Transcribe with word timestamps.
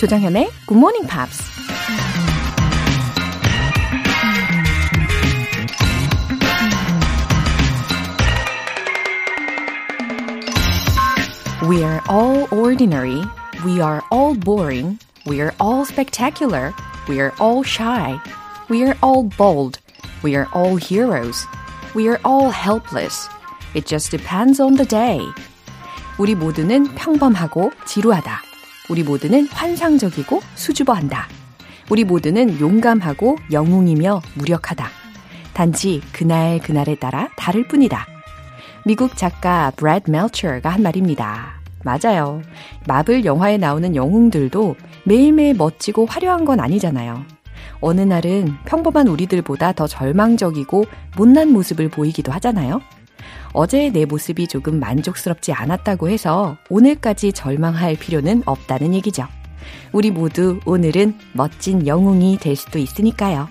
조장현의 0.00 0.50
Good 0.66 0.78
Morning 0.78 1.06
Pops. 1.08 1.56
We 11.66 11.82
are 11.82 12.00
all 12.08 12.46
ordinary. 12.52 13.24
We 13.64 13.80
are 13.80 14.02
all 14.12 14.34
boring. 14.34 14.98
We 15.26 15.40
are 15.40 15.52
all 15.58 15.84
spectacular. 15.84 16.72
We 17.08 17.18
are 17.20 17.32
all 17.40 17.64
shy. 17.64 18.20
We 18.68 18.84
are 18.84 18.96
all 19.02 19.24
bold. 19.36 19.80
We 20.22 20.36
are 20.36 20.46
all 20.52 20.76
heroes. 20.76 21.44
We 21.94 22.08
are 22.08 22.20
all 22.24 22.50
helpless. 22.50 23.28
It 23.74 23.86
just 23.86 24.10
depends 24.10 24.60
on 24.60 24.76
the 24.76 24.86
day. 24.86 25.20
우리 26.18 26.34
모두는 26.34 26.94
평범하고 26.94 27.72
지루하다. 27.84 28.49
우리 28.89 29.03
모두는 29.03 29.47
환상적이고 29.47 30.41
수줍어한다. 30.55 31.27
우리 31.89 32.03
모두는 32.03 32.59
용감하고 32.59 33.37
영웅이며 33.51 34.21
무력하다. 34.35 34.87
단지 35.53 36.01
그날 36.11 36.59
그날에 36.59 36.95
따라 36.95 37.29
다를 37.35 37.67
뿐이다. 37.67 38.05
미국 38.85 39.15
작가 39.15 39.71
브래드 39.75 40.09
멜처가 40.09 40.69
한 40.69 40.81
말입니다. 40.81 41.61
맞아요. 41.83 42.41
마블 42.87 43.25
영화에 43.25 43.57
나오는 43.57 43.95
영웅들도 43.95 44.75
매일매일 45.03 45.55
멋지고 45.55 46.05
화려한 46.05 46.45
건 46.45 46.59
아니잖아요. 46.59 47.23
어느 47.79 48.01
날은 48.01 48.55
평범한 48.65 49.07
우리들보다 49.07 49.73
더 49.73 49.87
절망적이고 49.87 50.85
못난 51.17 51.51
모습을 51.51 51.89
보이기도 51.89 52.31
하잖아요. 52.33 52.81
어제의 53.53 53.91
내 53.91 54.05
모습이 54.05 54.47
조금 54.47 54.79
만족스럽지 54.79 55.51
않았다고 55.53 56.09
해서 56.09 56.57
오늘까지 56.69 57.33
절망할 57.33 57.95
필요는 57.95 58.43
없다는 58.45 58.93
얘기죠. 58.95 59.27
우리 59.91 60.11
모두 60.11 60.59
오늘은 60.65 61.15
멋진 61.33 61.85
영웅이 61.85 62.37
될 62.37 62.55
수도 62.55 62.79
있으니까요. 62.79 63.49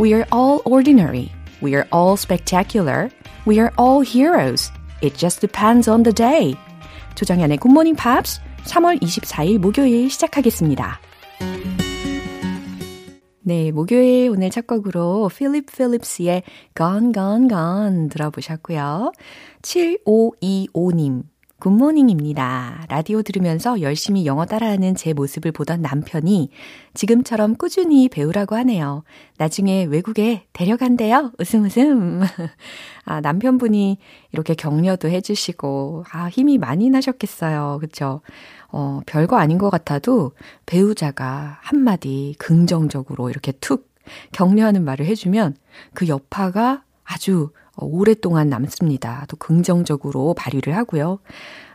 We 0.00 0.12
are 0.12 0.24
all 0.32 0.60
ordinary. 0.64 1.30
We 1.62 1.72
are 1.72 1.84
all 1.92 2.14
spectacular. 2.14 3.08
We 3.46 3.58
are 3.58 3.70
all 3.78 4.04
heroes. 4.06 4.70
It 5.02 5.16
just 5.16 5.40
depends 5.40 5.90
on 5.90 6.02
the 6.02 6.14
day. 6.14 6.54
조정현의 7.14 7.58
굿모닝 7.58 7.96
팝스 7.96 8.40
3월 8.64 9.00
24일 9.00 9.58
목요일 9.58 10.10
시작하겠습니다. 10.10 11.00
네, 13.46 13.72
목요일 13.72 14.30
오늘 14.30 14.48
첫 14.48 14.66
곡으로 14.66 15.28
필립 15.28 15.66
필립스의 15.70 16.44
Gone 16.74 17.12
Gone 17.12 17.48
Gone 17.48 18.08
들어보셨고요. 18.08 19.12
7525님 19.60 21.24
Good 21.60 21.88
morning입니다. 21.88 22.86
라디오 22.88 23.22
들으면서 23.22 23.80
열심히 23.80 24.26
영어 24.26 24.44
따라하는 24.44 24.94
제 24.94 25.12
모습을 25.12 25.52
보던 25.52 25.80
남편이 25.80 26.50
지금처럼 26.94 27.56
꾸준히 27.56 28.08
배우라고 28.08 28.54
하네요. 28.56 29.02
나중에 29.38 29.84
외국에 29.84 30.46
데려간대요. 30.52 31.32
웃음 31.38 31.64
웃음. 31.64 32.22
아, 33.06 33.20
남편분이 33.20 33.98
이렇게 34.32 34.54
격려도 34.54 35.08
해주시고, 35.08 36.04
아, 36.12 36.28
힘이 36.28 36.58
많이 36.58 36.90
나셨겠어요. 36.90 37.78
그쵸? 37.80 38.20
어, 38.68 39.00
별거 39.06 39.36
아닌 39.36 39.56
것 39.56 39.70
같아도 39.70 40.32
배우자가 40.66 41.58
한마디 41.62 42.34
긍정적으로 42.38 43.30
이렇게 43.30 43.52
툭 43.52 43.94
격려하는 44.32 44.84
말을 44.84 45.06
해주면 45.06 45.56
그 45.94 46.08
여파가 46.08 46.82
아주 47.04 47.50
오랫동안 47.76 48.48
남습니다. 48.48 49.24
또 49.28 49.36
긍정적으로 49.36 50.34
발휘를 50.34 50.76
하고요. 50.76 51.18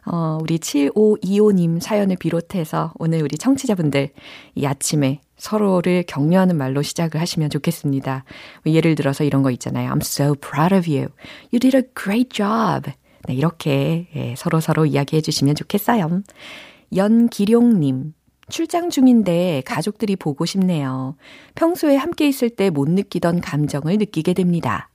어, 0.06 0.38
우리 0.42 0.58
7525님 0.58 1.80
사연을 1.80 2.16
비롯해서 2.16 2.94
오늘 2.98 3.22
우리 3.22 3.38
청취자분들 3.38 4.10
이 4.56 4.66
아침에 4.66 5.22
서로를 5.38 6.04
격려하는 6.08 6.58
말로 6.58 6.82
시작을 6.82 7.20
하시면 7.22 7.50
좋겠습니다. 7.50 8.24
예를 8.66 8.96
들어서 8.96 9.24
이런 9.24 9.44
거 9.44 9.52
있잖아요. 9.52 9.92
I'm 9.92 10.02
so 10.02 10.36
proud 10.36 10.74
of 10.74 10.90
you. 10.90 11.10
You 11.54 11.60
did 11.60 11.76
a 11.78 11.84
great 11.98 12.30
job. 12.30 12.92
네, 13.28 13.34
이렇게 13.34 14.08
예, 14.16 14.36
서로 14.38 14.60
서로 14.60 14.86
이야기해 14.86 15.22
주시면 15.22 15.56
좋겠어요. 15.56 16.22
연기룡님. 16.96 18.14
출장 18.50 18.90
중인데 18.90 19.62
가족들이 19.66 20.16
보고 20.16 20.44
싶네요. 20.46 21.16
평소에 21.54 21.96
함께 21.96 22.28
있을 22.28 22.50
때 22.50 22.72
못 22.72 22.90
느끼던 22.90 23.42
감정을 23.42 23.98
느끼게 23.98 24.34
됩니다. 24.34 24.89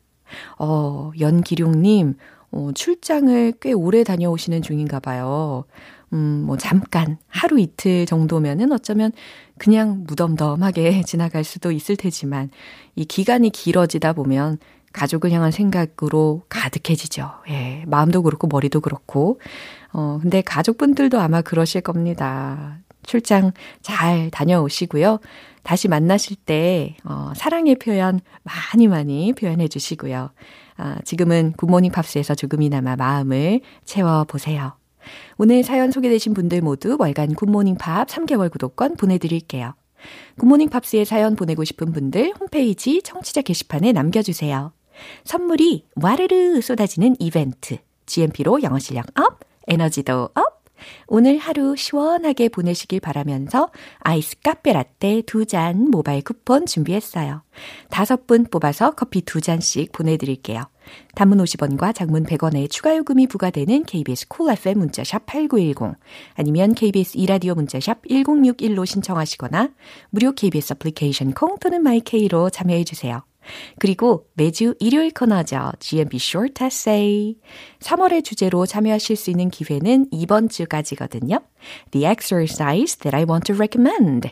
어, 0.58 1.10
연기룡님, 1.18 2.16
어, 2.52 2.70
출장을 2.74 3.54
꽤 3.60 3.72
오래 3.72 4.04
다녀오시는 4.04 4.62
중인가 4.62 5.00
봐요. 5.00 5.64
음, 6.12 6.44
뭐, 6.46 6.56
잠깐, 6.56 7.18
하루 7.28 7.58
이틀 7.58 8.06
정도면은 8.06 8.70
어쩌면 8.72 9.10
그냥 9.58 10.04
무덤덤하게 10.06 11.02
지나갈 11.06 11.42
수도 11.44 11.72
있을 11.72 11.96
테지만, 11.96 12.50
이 12.94 13.04
기간이 13.04 13.50
길어지다 13.50 14.12
보면 14.12 14.58
가족을 14.92 15.32
향한 15.32 15.50
생각으로 15.50 16.42
가득해지죠. 16.48 17.28
예, 17.48 17.84
마음도 17.88 18.22
그렇고, 18.22 18.46
머리도 18.46 18.80
그렇고. 18.80 19.40
어, 19.92 20.18
근데 20.22 20.40
가족분들도 20.40 21.18
아마 21.20 21.42
그러실 21.42 21.80
겁니다. 21.80 22.78
출장 23.06 23.52
잘 23.82 24.30
다녀오시고요. 24.30 25.20
다시 25.62 25.88
만나실 25.88 26.36
때, 26.36 26.96
어, 27.04 27.32
사랑의 27.34 27.76
표현 27.76 28.20
많이 28.42 28.86
많이 28.86 29.32
표현해 29.32 29.68
주시고요. 29.68 30.30
아, 30.76 30.98
지금은 31.04 31.52
굿모닝 31.52 31.92
팝스에서 31.92 32.34
조금이나마 32.34 32.96
마음을 32.96 33.60
채워보세요. 33.84 34.76
오늘 35.36 35.62
사연 35.62 35.90
소개되신 35.90 36.34
분들 36.34 36.60
모두 36.60 36.96
월간 36.98 37.34
굿모닝 37.34 37.76
팝스 37.76 38.08
3개월 38.08 38.50
구독권 38.50 38.96
보내드릴게요. 38.96 39.74
굿모닝 40.38 40.68
팝스에 40.68 41.04
사연 41.04 41.36
보내고 41.36 41.64
싶은 41.64 41.92
분들 41.92 42.34
홈페이지 42.38 43.00
청취자 43.02 43.42
게시판에 43.42 43.92
남겨주세요. 43.92 44.72
선물이 45.24 45.86
와르르 45.96 46.60
쏟아지는 46.60 47.16
이벤트. 47.18 47.78
GMP로 48.06 48.62
영어 48.62 48.78
실력 48.78 49.06
up, 49.18 49.40
에너지도 49.66 50.28
up, 50.34 50.63
오늘 51.06 51.38
하루 51.38 51.76
시원하게 51.76 52.48
보내시길 52.48 53.00
바라면서 53.00 53.70
아이스 54.00 54.36
카페 54.42 54.72
라떼 54.72 55.22
두 55.26 55.44
잔 55.44 55.90
모바일 55.90 56.22
쿠폰 56.22 56.66
준비했어요. 56.66 57.42
다섯 57.90 58.26
분 58.26 58.44
뽑아서 58.44 58.92
커피 58.92 59.22
두 59.22 59.40
잔씩 59.40 59.92
보내드릴게요. 59.92 60.64
단문 61.14 61.38
50원과 61.38 61.94
장문 61.94 62.24
100원의 62.24 62.70
추가 62.70 62.96
요금이 62.96 63.26
부과되는 63.26 63.84
KBS 63.84 64.28
Cool 64.28 64.58
FM 64.58 64.78
문자샵 64.78 65.26
8910 65.26 65.96
아니면 66.34 66.74
KBS 66.74 67.16
이라디오 67.16 67.54
문자샵 67.54 68.02
1061로 68.02 68.84
신청하시거나 68.86 69.70
무료 70.10 70.32
KBS 70.32 70.74
애플리케이션 70.74 71.32
콩 71.32 71.58
또는 71.58 71.82
마이케이로 71.82 72.50
참여해 72.50 72.84
주세요. 72.84 73.22
그리고 73.78 74.26
매주 74.34 74.74
일요일 74.80 75.12
코너죠. 75.12 75.72
GMP 75.78 76.16
Short 76.16 76.64
Essay. 76.64 77.36
3월의 77.80 78.24
주제로 78.24 78.66
참여하실 78.66 79.16
수 79.16 79.30
있는 79.30 79.50
기회는 79.50 80.06
이번 80.10 80.48
주까지거든요. 80.48 81.40
The 81.90 82.06
exercise 82.06 82.98
that 82.98 83.14
I 83.14 83.24
want 83.28 83.52
to 83.52 83.56
recommend. 83.56 84.30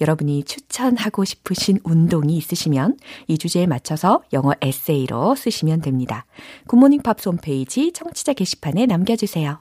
여러분이 0.00 0.44
추천하고 0.44 1.24
싶으신 1.24 1.80
운동이 1.84 2.36
있으시면 2.36 2.96
이 3.26 3.38
주제에 3.38 3.66
맞춰서 3.66 4.22
영어 4.32 4.52
에세이로 4.60 5.34
쓰시면 5.34 5.80
됩니다. 5.82 6.26
굿모닝 6.68 7.02
팝스 7.02 7.28
홈페이지 7.28 7.92
청취자 7.92 8.34
게시판에 8.34 8.86
남겨주세요. 8.86 9.58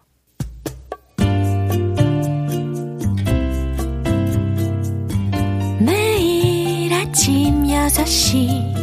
매일 5.80 6.94
아침 6.94 7.63
6시 7.63 8.83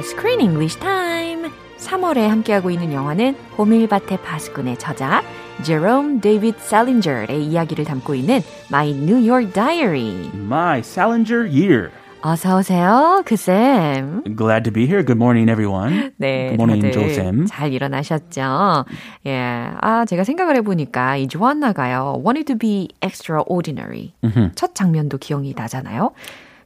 Screen 0.00 0.40
English 0.40 0.78
Time. 0.78 1.50
3월에 1.78 2.26
함께하고 2.28 2.70
있는 2.70 2.92
영화는 2.92 3.34
호밀밭의 3.56 4.18
파수꾼의 4.22 4.78
저자 4.78 5.22
제롬 5.62 6.20
데이비드 6.20 6.58
셀린저의 6.58 7.44
이야기를 7.46 7.84
담고 7.84 8.14
있는 8.14 8.40
My 8.70 8.90
New 8.90 9.28
York 9.28 9.52
Diary. 9.52 10.30
My 10.34 10.80
Salinger 10.80 11.48
Year. 11.48 11.90
어서 12.22 12.58
오세요, 12.58 13.22
그 13.24 13.34
쌤. 13.36 14.22
Glad 14.36 14.64
to 14.64 14.72
be 14.72 14.84
here. 14.84 15.02
Good 15.02 15.16
morning, 15.16 15.50
everyone. 15.50 16.12
네, 16.18 16.48
Good 16.54 16.60
morning, 16.60 16.92
다들 16.92 16.92
조쌤. 17.14 17.46
잘 17.46 17.72
일어나셨죠? 17.72 18.84
예, 19.26 19.70
아 19.80 20.04
제가 20.04 20.24
생각을 20.24 20.54
해보니까 20.56 21.16
이 21.16 21.28
조안나가요. 21.28 22.20
Wanted 22.22 22.44
to 22.52 22.58
be 22.58 22.88
extraordinary. 23.02 24.12
첫 24.54 24.74
장면도 24.74 25.16
기억이 25.16 25.54
나잖아요. 25.56 26.10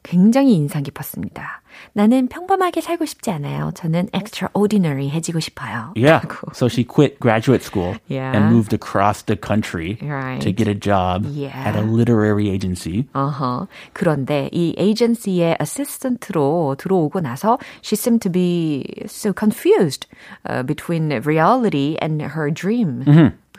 굉장히 0.04 0.56
인상 0.56 0.81
깊었습니다. 0.84 1.62
나는 1.94 2.28
평범하게 2.30 2.80
살고 2.81 3.06
싶지 3.06 3.31
않아요. 3.31 3.72
저는 3.76 4.08
extraordinary 4.14 5.10
해지고 5.10 5.40
싶어요. 5.40 5.92
Yeah. 5.96 6.26
라고. 6.26 6.54
So 6.54 6.68
she 6.68 6.84
quit 6.86 7.20
graduate 7.20 7.64
school 7.64 7.96
Yeah. 8.10 8.31
and 8.36 8.48
moved 8.54 8.74
across 8.74 9.24
the 9.26 9.36
country 9.36 9.98
Right. 10.02 10.40
to 10.42 10.52
get 10.56 10.68
a 10.70 10.74
job 10.74 11.26
Yeah. 11.28 11.52
at 11.54 11.76
a 11.78 11.84
literary 11.84 12.50
agency. 12.50 13.08
어허. 13.14 13.68
그런데 13.94 14.50
이 14.54 14.74
에이전시의 14.78 15.58
어시스턴트로 15.60 16.76
들어오고 16.80 17.20
나서 17.20 17.58
she 17.84 17.96
seemed 17.96 18.22
to 18.22 18.31
be 18.31 18.86
so 19.06 19.34
confused 19.38 20.08
uh, 20.50 20.64
between 20.64 21.12
reality 21.26 21.98
and 22.02 22.22
her 22.24 22.50
dream. 22.52 23.04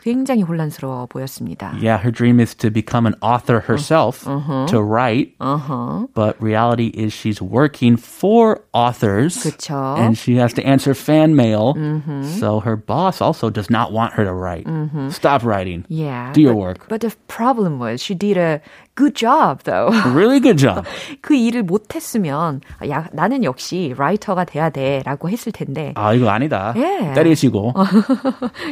굉장히 0.05 0.41
혼란스러워 0.41 1.05
보였습니다. 1.05 1.73
Yeah, 1.79 1.97
her 1.97 2.09
dream 2.09 2.39
is 2.39 2.55
to 2.55 2.71
become 2.71 3.05
an 3.05 3.13
author 3.21 3.59
herself, 3.59 4.23
to 4.25 4.81
write. 4.81 5.35
But 5.37 6.41
reality 6.41 6.87
is 6.87 7.13
she's 7.13 7.39
working 7.39 7.97
for 7.97 8.61
authors. 8.73 9.37
그쵸. 9.37 9.97
And 9.99 10.17
she 10.17 10.37
has 10.37 10.53
to 10.53 10.65
answer 10.65 10.95
fan 10.95 11.35
mail. 11.35 11.75
So 12.39 12.61
her 12.61 12.75
boss 12.75 13.21
also 13.21 13.51
does 13.51 13.69
not 13.69 13.91
want 13.93 14.13
her 14.13 14.25
to 14.25 14.33
write. 14.33 14.65
Stop 15.11 15.43
writing. 15.43 15.85
Yeah. 15.87 16.33
Do 16.33 16.41
your 16.41 16.53
but, 16.53 16.59
work. 16.59 16.87
But 16.89 17.01
the 17.01 17.13
problem 17.27 17.77
was 17.77 18.01
she 18.01 18.15
did 18.15 18.37
a 18.37 18.59
good 18.96 19.14
job 19.14 19.62
though. 19.64 19.92
Really 20.12 20.40
good 20.40 20.58
job. 20.58 20.82
그 21.20 21.34
일을 21.34 21.62
못했으면 21.62 22.60
야 22.88 23.08
나는 23.12 23.44
역시 23.44 23.94
라이터가 23.96 24.44
돼야 24.44 24.70
돼라고 24.70 25.30
했을 25.30 25.52
텐데. 25.52 25.92
아, 25.96 26.12
이거 26.14 26.30
아니다. 26.30 26.74
예. 26.76 27.12
때리시고. 27.14 27.74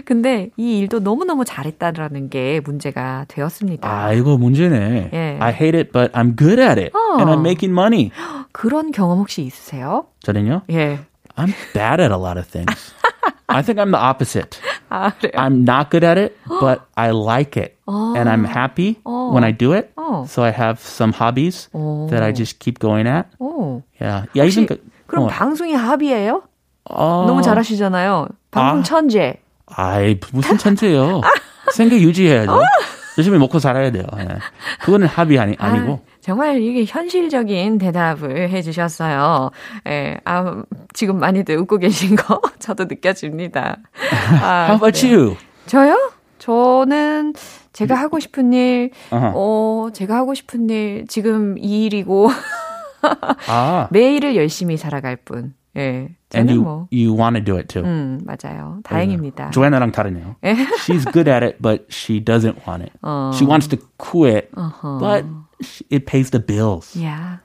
근데 0.05 0.51
이 0.57 0.79
일도 0.79 1.01
너무 1.01 1.25
너무 1.25 1.45
잘했다라는 1.45 2.31
게 2.31 2.61
문제가 2.65 3.27
되었습니다. 3.29 3.89
아, 3.89 4.13
이거 4.13 4.37
문제네. 4.37 5.11
예. 5.13 5.39
I 5.41 5.53
hate 5.53 5.79
it, 5.79 5.93
but 5.93 6.13
I'm 6.13 6.37
good 6.37 6.61
at 6.61 6.81
it. 6.81 6.93
And 7.19 7.31
I'm 7.31 7.41
making 7.41 7.73
money. 7.73 8.11
그런 8.53 8.91
경험 8.91 9.19
혹시 9.19 9.43
있으세요? 9.43 10.07
저는요? 10.21 10.63
예. 10.71 11.01
I'm 11.37 11.53
bad 11.75 12.01
at 12.01 12.13
a 12.13 12.19
lot 12.19 12.39
of 12.39 12.47
things. 12.49 12.95
I 13.47 13.63
think 13.63 13.79
I'm 13.79 13.91
the 13.91 14.01
opposite. 14.01 14.59
아, 14.95 15.11
그래요? 15.19 15.33
I'm 15.37 15.65
not 15.67 15.91
good 15.91 16.05
at 16.05 16.19
it, 16.19 16.37
but 16.61 16.83
I 16.95 17.11
like 17.11 17.57
it. 17.57 17.75
And 17.89 18.29
I'm 18.31 18.45
happy 18.45 18.99
when 19.05 19.43
I 19.45 19.51
do 19.53 19.73
it. 19.75 19.91
어. 19.97 20.25
So 20.29 20.43
I 20.45 20.51
have 20.53 20.79
some 20.81 21.13
hobbies 21.13 21.69
that 22.11 22.23
I 22.23 22.33
just 22.33 22.59
keep 22.61 22.79
going 22.79 23.07
at. 23.09 23.27
오. 23.41 23.83
Yeah. 24.01 24.27
Yeah, 24.35 24.47
혹시 24.47 24.63
even 24.63 24.67
그- 24.67 24.81
그럼 25.07 25.25
어. 25.25 25.27
방송이 25.29 25.75
합이에요? 25.75 26.43
어, 26.91 27.25
너무 27.27 27.43
잘하시잖아요. 27.43 28.29
방송 28.51 28.81
아. 28.81 28.83
천재. 28.83 29.41
아이, 29.67 30.19
무슨 30.33 30.59
천재예요. 30.59 31.23
생계 31.75 32.01
유지해야죠. 32.01 32.53
열심히 33.19 33.39
먹고 33.39 33.59
살아야 33.59 33.91
돼요. 33.91 34.05
예. 34.19 34.27
그거는 34.81 35.07
합의 35.07 35.39
아니, 35.39 35.55
아니고. 35.59 36.01
아, 36.05 36.15
정말 36.21 36.61
이게 36.61 36.85
현실적인 36.87 37.79
대답을 37.79 38.51
해주셨어요. 38.51 39.51
예, 39.89 40.19
아, 40.25 40.63
지금 40.93 41.19
많이들 41.21 41.57
웃고 41.59 41.79
계신 41.79 42.17
거 42.17 42.41
저도 42.59 42.85
느껴집니다. 42.85 43.79
아, 44.43 44.67
How 44.71 44.77
about 44.77 45.01
그래요. 45.01 45.19
you? 45.19 45.37
저요? 45.67 46.13
저는 46.39 47.35
제가 47.73 47.95
하고 47.95 48.21
싶은 48.21 48.53
일, 48.53 48.91
어허. 49.11 49.33
어, 49.35 49.89
제가 49.93 50.17
하고 50.17 50.35
싶은 50.35 50.69
일, 50.71 51.07
지금 51.09 51.57
이 51.59 51.85
일이고, 51.87 52.29
아, 53.49 53.89
매일을 53.93 54.37
열심히 54.37 54.77
살아갈 54.77 55.17
뿐. 55.17 55.55
예. 55.78 56.10
and 56.34 56.50
저는 56.50 56.54
you, 56.56 56.62
뭐, 56.64 56.88
you 56.92 57.14
want 57.14 57.36
to 57.38 57.44
do 57.44 57.58
it 57.58 57.68
too. 57.68 57.84
음, 57.84 58.22
맞아요. 58.26 58.80
다행입니다. 58.84 59.52
조애나랑 59.52 59.92
다르네요. 59.92 60.36
She's 60.86 61.06
good 61.12 61.30
at 61.30 61.44
it, 61.44 61.62
but 61.62 61.86
she 61.90 62.20
doesn't 62.24 62.66
want 62.68 62.84
it. 62.84 62.92
어. 63.02 63.32
She 63.34 63.46
wants 63.48 63.68
to 63.70 63.78
quit, 63.98 64.50
어허. 64.56 65.00
but 65.00 65.26
she- 65.62 65.86
it 65.90 66.06
pays 66.06 66.32
the 66.32 66.40
bills. 66.44 66.96
야, 67.04 67.40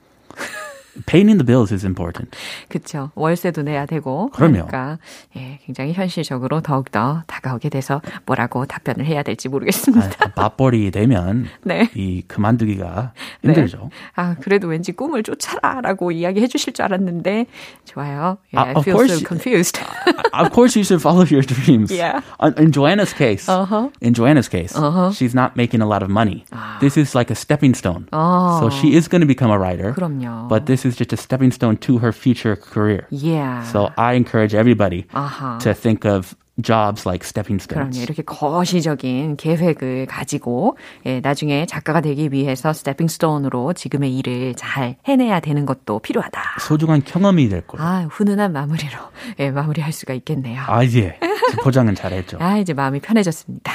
Paying 1.07 1.37
the 1.37 1.43
bills 1.45 1.73
is 1.73 1.85
important. 1.85 2.31
그쵸. 2.69 3.11
월세도 3.15 3.63
내야 3.63 3.85
되고. 3.85 4.29
그럼요. 4.29 4.65
그러니까, 4.67 4.97
예, 5.35 5.59
굉장히 5.65 5.91
현실적으로 5.91 6.61
더욱더 6.61 7.21
다가오게 7.27 7.67
돼서 7.67 8.01
뭐라고 8.25 8.65
답변을 8.65 9.05
해야 9.05 9.21
될지 9.21 9.49
모르겠습니다. 9.49 10.07
아, 10.21 10.31
맞벌이 10.37 10.91
되면 10.91 11.47
네. 11.65 11.89
이 11.95 12.21
그만두기가 12.29 13.11
힘들죠. 13.43 13.89
아, 14.15 14.35
그래도 14.39 14.69
왠지 14.69 14.93
꿈을 14.93 15.23
쫓아라라고 15.23 16.11
이야기해 16.11 16.47
주실 16.47 16.71
줄 16.71 16.85
알았는데, 16.85 17.47
좋아요. 17.83 18.37
예, 18.53 18.57
아, 18.57 18.61
I 18.67 18.71
of 18.75 18.81
feel 18.83 18.95
course 18.95 19.11
so 19.11 19.19
you- 19.19 19.27
confused. 19.27 19.77
of 20.31 20.51
course, 20.53 20.79
you 20.79 20.85
should 20.85 21.01
follow 21.03 21.27
your 21.27 21.43
dreams. 21.45 21.91
Yeah. 21.91 22.21
Uh, 22.39 22.53
In 22.57 22.71
Joanna's 22.71 23.11
case, 23.13 23.51
Uh-huh. 23.51 23.91
in 23.99 24.13
Joanna's 24.13 24.47
case, 24.47 24.71
Uh-huh. 24.79 25.11
she's 25.11 25.35
not 25.35 25.57
making 25.59 25.81
a 25.83 25.85
lot 25.85 26.01
of 26.01 26.09
money. 26.09 26.45
Ah. 26.55 26.77
This 26.79 26.95
is 26.95 27.11
like 27.13 27.29
a 27.29 27.35
stepping 27.35 27.75
stone. 27.75 28.07
어, 28.15 28.59
So 28.63 28.69
she 28.71 28.95
is 28.95 29.09
going 29.11 29.19
to 29.19 29.27
become 29.27 29.51
a 29.51 29.59
writer. 29.59 29.91
그럼요. 29.91 30.47
But 30.47 30.63
this 30.71 30.78
is 30.86 30.96
just 30.96 31.12
a 31.12 31.16
stepping 31.16 31.52
stone 31.52 31.76
to 31.78 31.98
her 31.98 32.12
future 32.12 32.56
career. 32.56 33.06
yeah. 33.10 33.62
So 33.64 33.90
I 33.96 34.14
encourage 34.14 34.54
everybody 34.54 35.06
아하. 35.12 35.58
to 35.60 35.74
think 35.74 36.04
of 36.04 36.34
jobs 36.60 37.06
like 37.06 37.24
stepping 37.24 37.58
그럼요. 37.58 37.88
stones. 37.88 38.02
이렇게 38.02 38.22
거시적인 38.22 39.36
계획을 39.36 40.06
가지고 40.06 40.76
예, 41.06 41.20
나중에 41.20 41.64
작가가 41.64 42.02
되기 42.02 42.28
위해서 42.32 42.72
스태핑 42.74 43.08
스톤으로 43.08 43.72
지금의 43.72 44.14
일을 44.18 44.54
잘 44.56 44.96
해내야 45.08 45.40
되는 45.40 45.64
것도 45.64 46.00
필요하다. 46.00 46.40
소중한 46.60 47.02
경험이 47.02 47.48
될 47.48 47.62
거예요. 47.66 47.86
아, 47.86 48.06
훈훈한 48.10 48.52
마무리로 48.52 48.98
예, 49.38 49.50
마무리할 49.50 49.92
수가 49.92 50.12
있겠네요. 50.14 50.62
아, 50.66 50.84
예. 50.84 51.18
포장은 51.62 51.94
잘했죠. 51.94 52.36
아, 52.40 52.58
이제 52.58 52.74
마음이 52.74 53.00
편해졌습니다. 53.00 53.72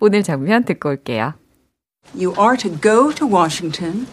오늘 0.00 0.22
장면 0.22 0.64
듣고 0.64 0.88
올게요. 0.88 1.34
You 2.14 2.32
are 2.40 2.56
to 2.56 2.70
go 2.80 3.12
to 3.12 3.26
Washington, 3.28 4.06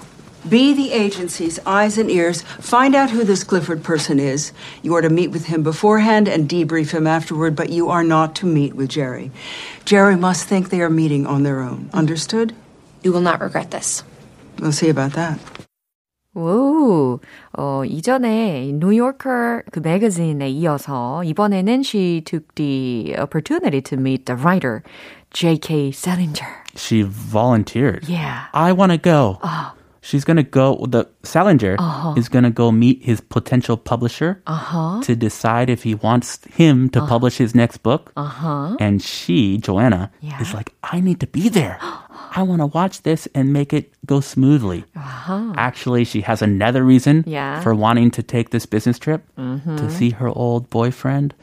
be 0.49 0.73
the 0.73 0.93
agency's 0.93 1.59
eyes 1.67 1.99
and 1.99 2.11
ears, 2.11 2.43
find 2.43 2.95
out 2.95 3.11
who 3.11 3.25
this 3.25 3.45
Clifford 3.45 3.83
person 3.83 4.19
is. 4.19 4.52
You 4.83 4.95
are 4.95 5.02
to 5.02 5.11
meet 5.11 5.31
with 5.31 5.47
him 5.47 5.62
beforehand 5.62 6.28
and 6.28 6.49
debrief 6.49 6.93
him 6.93 7.07
afterward, 7.07 7.57
but 7.57 7.71
you 7.71 7.88
are 7.90 8.05
not 8.05 8.35
to 8.37 8.47
meet 8.47 8.75
with 8.75 8.88
Jerry. 8.88 9.31
Jerry 9.85 10.17
must 10.17 10.47
think 10.47 10.71
they 10.71 10.81
are 10.81 10.90
meeting 10.90 11.26
on 11.26 11.43
their 11.43 11.61
own. 11.61 11.90
Understood? 11.93 12.55
You 13.02 13.12
will 13.12 13.21
not 13.21 13.40
regret 13.40 13.71
this. 13.71 14.05
We'll 14.59 14.73
see 14.73 14.88
about 14.88 15.12
that. 15.12 15.38
오, 16.35 17.19
어, 17.57 17.85
이전에 17.85 18.71
뉴요커 18.75 19.62
그 19.73 19.81
매거진에 19.81 20.49
이어서 20.50 21.25
이번에는 21.25 21.83
she 21.83 22.21
took 22.21 22.55
the 22.55 23.17
opportunity 23.19 23.81
to 23.81 23.97
meet 23.97 24.26
the 24.26 24.37
writer 24.37 24.85
J.K. 25.33 25.90
Salinger. 25.90 26.64
She 26.76 27.02
volunteered. 27.02 28.09
Yeah. 28.09 28.47
I 28.55 28.73
want 28.73 28.93
to 28.93 28.99
go. 28.99 29.38
Ah. 29.43 29.75
She's 30.03 30.25
going 30.27 30.36
to 30.36 30.43
go, 30.43 30.83
the 30.86 31.07
Salinger 31.24 31.75
Uh-huh. 31.79 32.13
is 32.19 32.27
going 32.27 32.43
to 32.43 32.51
go 32.51 32.72
meet 32.75 33.01
his 33.03 33.22
potential 33.22 33.77
publisher 33.79 34.43
Uh-huh. 34.45 35.00
to 35.07 35.15
decide 35.15 35.69
if 35.72 35.83
he 35.88 35.95
wants 35.95 36.43
him 36.51 36.89
to 36.91 37.00
publish 37.07 37.38
his 37.39 37.55
next 37.55 37.77
book. 37.88 38.12
Uh-huh. 38.19 38.75
And 38.83 39.01
she, 39.01 39.57
Joanna, 39.63 40.12
Yeah. 40.19 40.41
is 40.43 40.53
like, 40.53 40.75
I 40.83 41.00
need 41.00 41.19
to 41.24 41.27
be 41.27 41.48
there. 41.48 41.79
I 42.33 42.43
want 42.43 42.61
to 42.61 42.67
watch 42.67 43.02
this 43.02 43.28
and 43.35 43.52
make 43.52 43.73
it 43.73 43.90
go 44.07 44.21
smoothly. 44.21 44.85
Uh-huh. 44.97 45.52
Actually, 45.57 46.05
she 46.05 46.21
has 46.23 46.40
another 46.43 46.83
reason 46.85 47.25
Yeah. 47.26 47.61
for 47.61 47.75
wanting 47.75 48.11
to 48.12 48.23
take 48.23 48.50
this 48.50 48.64
business 48.67 48.99
trip 48.99 49.23
to 49.37 49.90
see 49.90 50.11
her 50.11 50.28
old 50.28 50.71
boyfriend, 50.71 51.35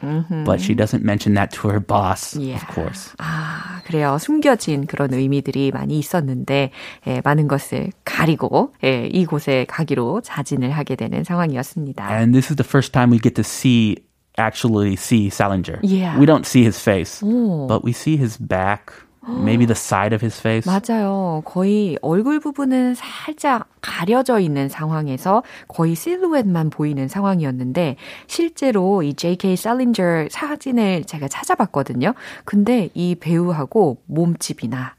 but 0.45 0.59
she 0.61 0.73
doesn't 0.73 1.03
mention 1.03 1.35
that 1.35 1.51
to 1.61 1.69
her 1.69 1.79
boss, 1.79 2.35
Yeah. 2.35 2.57
of 2.57 2.67
course. 2.73 3.13
아, 3.19 3.81
그래요. 3.85 4.17
숨겨진 4.19 4.87
그런 4.87 5.13
의미들이 5.13 5.71
많이 5.71 5.99
있었는데, 5.99 6.71
예, 7.07 7.21
많은 7.23 7.47
것을 7.47 7.91
가리고, 8.03 8.73
예, 8.83 9.07
이곳에 9.07 9.65
가기로 9.69 10.21
자진을 10.21 10.71
하게 10.71 10.95
되는 10.95 11.23
상황이었습니다. 11.23 12.09
And 12.09 12.33
this 12.33 12.49
is 12.51 12.55
the 12.57 12.67
first 12.67 12.91
time 12.91 13.11
we 13.11 13.19
get 13.19 13.35
to 13.35 13.43
see 13.43 13.97
actually 14.37 14.95
see 14.95 15.29
Salinger. 15.29 15.79
Yeah. 15.83 16.17
We 16.19 16.25
don't 16.25 16.45
see 16.45 16.63
his 16.63 16.79
face, 16.81 17.21
오. 17.23 17.67
but 17.67 17.83
we 17.85 17.91
see 17.93 18.17
his 18.17 18.37
back, 18.37 18.91
Maybe 19.28 19.66
the 19.66 19.74
side 19.76 20.14
of 20.14 20.24
his 20.24 20.38
face. 20.40 20.64
맞아요. 20.70 21.42
거의 21.44 21.98
얼굴 22.02 22.40
부분은 22.40 22.94
살짝 22.94 23.68
가려져 23.80 24.38
있는 24.40 24.68
상황에서 24.68 25.42
거의 25.68 25.94
실루엣만 25.94 26.70
보이는 26.70 27.08
상황이었는데 27.08 27.96
실제로 28.26 29.02
이 29.02 29.14
J.K. 29.14 29.56
셀린저 29.56 30.28
사진을 30.30 31.04
제가 31.04 31.28
찾아봤거든요. 31.28 32.14
근데 32.44 32.90
이 32.94 33.14
배우하고 33.14 34.02
몸집이나 34.06 34.94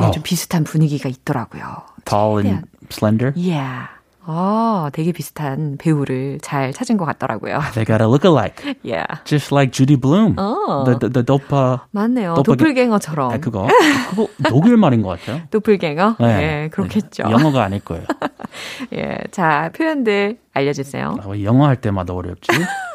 예, 0.00 0.10
좀 0.10 0.20
어. 0.20 0.22
비슷한 0.22 0.64
분위기가 0.64 1.08
있더라고요. 1.08 1.82
Tall 2.04 2.44
and 2.46 2.66
slender. 2.90 3.32
Yeah. 3.36 3.88
아, 4.24 4.90
되게 4.92 5.10
비슷한 5.12 5.76
배우를 5.78 6.38
잘 6.42 6.72
찾은 6.72 6.96
것 6.96 7.04
같더라고요. 7.04 7.60
They 7.74 7.84
got 7.84 8.00
a 8.00 8.06
look-alike. 8.08 8.76
Yeah. 8.82 9.06
Just 9.24 9.52
like 9.52 9.72
Judy 9.72 9.96
Bloom. 9.96 10.36
어. 10.36 10.84
The, 10.84 10.98
the, 10.98 11.10
the 11.12 11.24
dopa. 11.24 11.80
맞네요. 11.90 12.34
도플갱- 12.34 12.58
도플갱어처럼. 12.58 13.32
아, 13.32 13.38
그거. 13.38 13.66
그거 14.10 14.28
독일 14.48 14.76
말인 14.76 15.02
것 15.02 15.18
같아요. 15.20 15.42
도플갱어? 15.50 16.16
네. 16.20 16.64
예, 16.64 16.68
그렇겠죠. 16.70 17.24
영어가 17.30 17.64
아닐 17.64 17.80
거예요. 17.80 18.04
예, 18.94 19.18
자, 19.32 19.70
표현들 19.74 20.38
알려주세요. 20.54 21.16
아, 21.22 21.28
왜 21.28 21.42
영어 21.44 21.66
할 21.66 21.76
때마다 21.76 22.14
어렵지? 22.14 22.46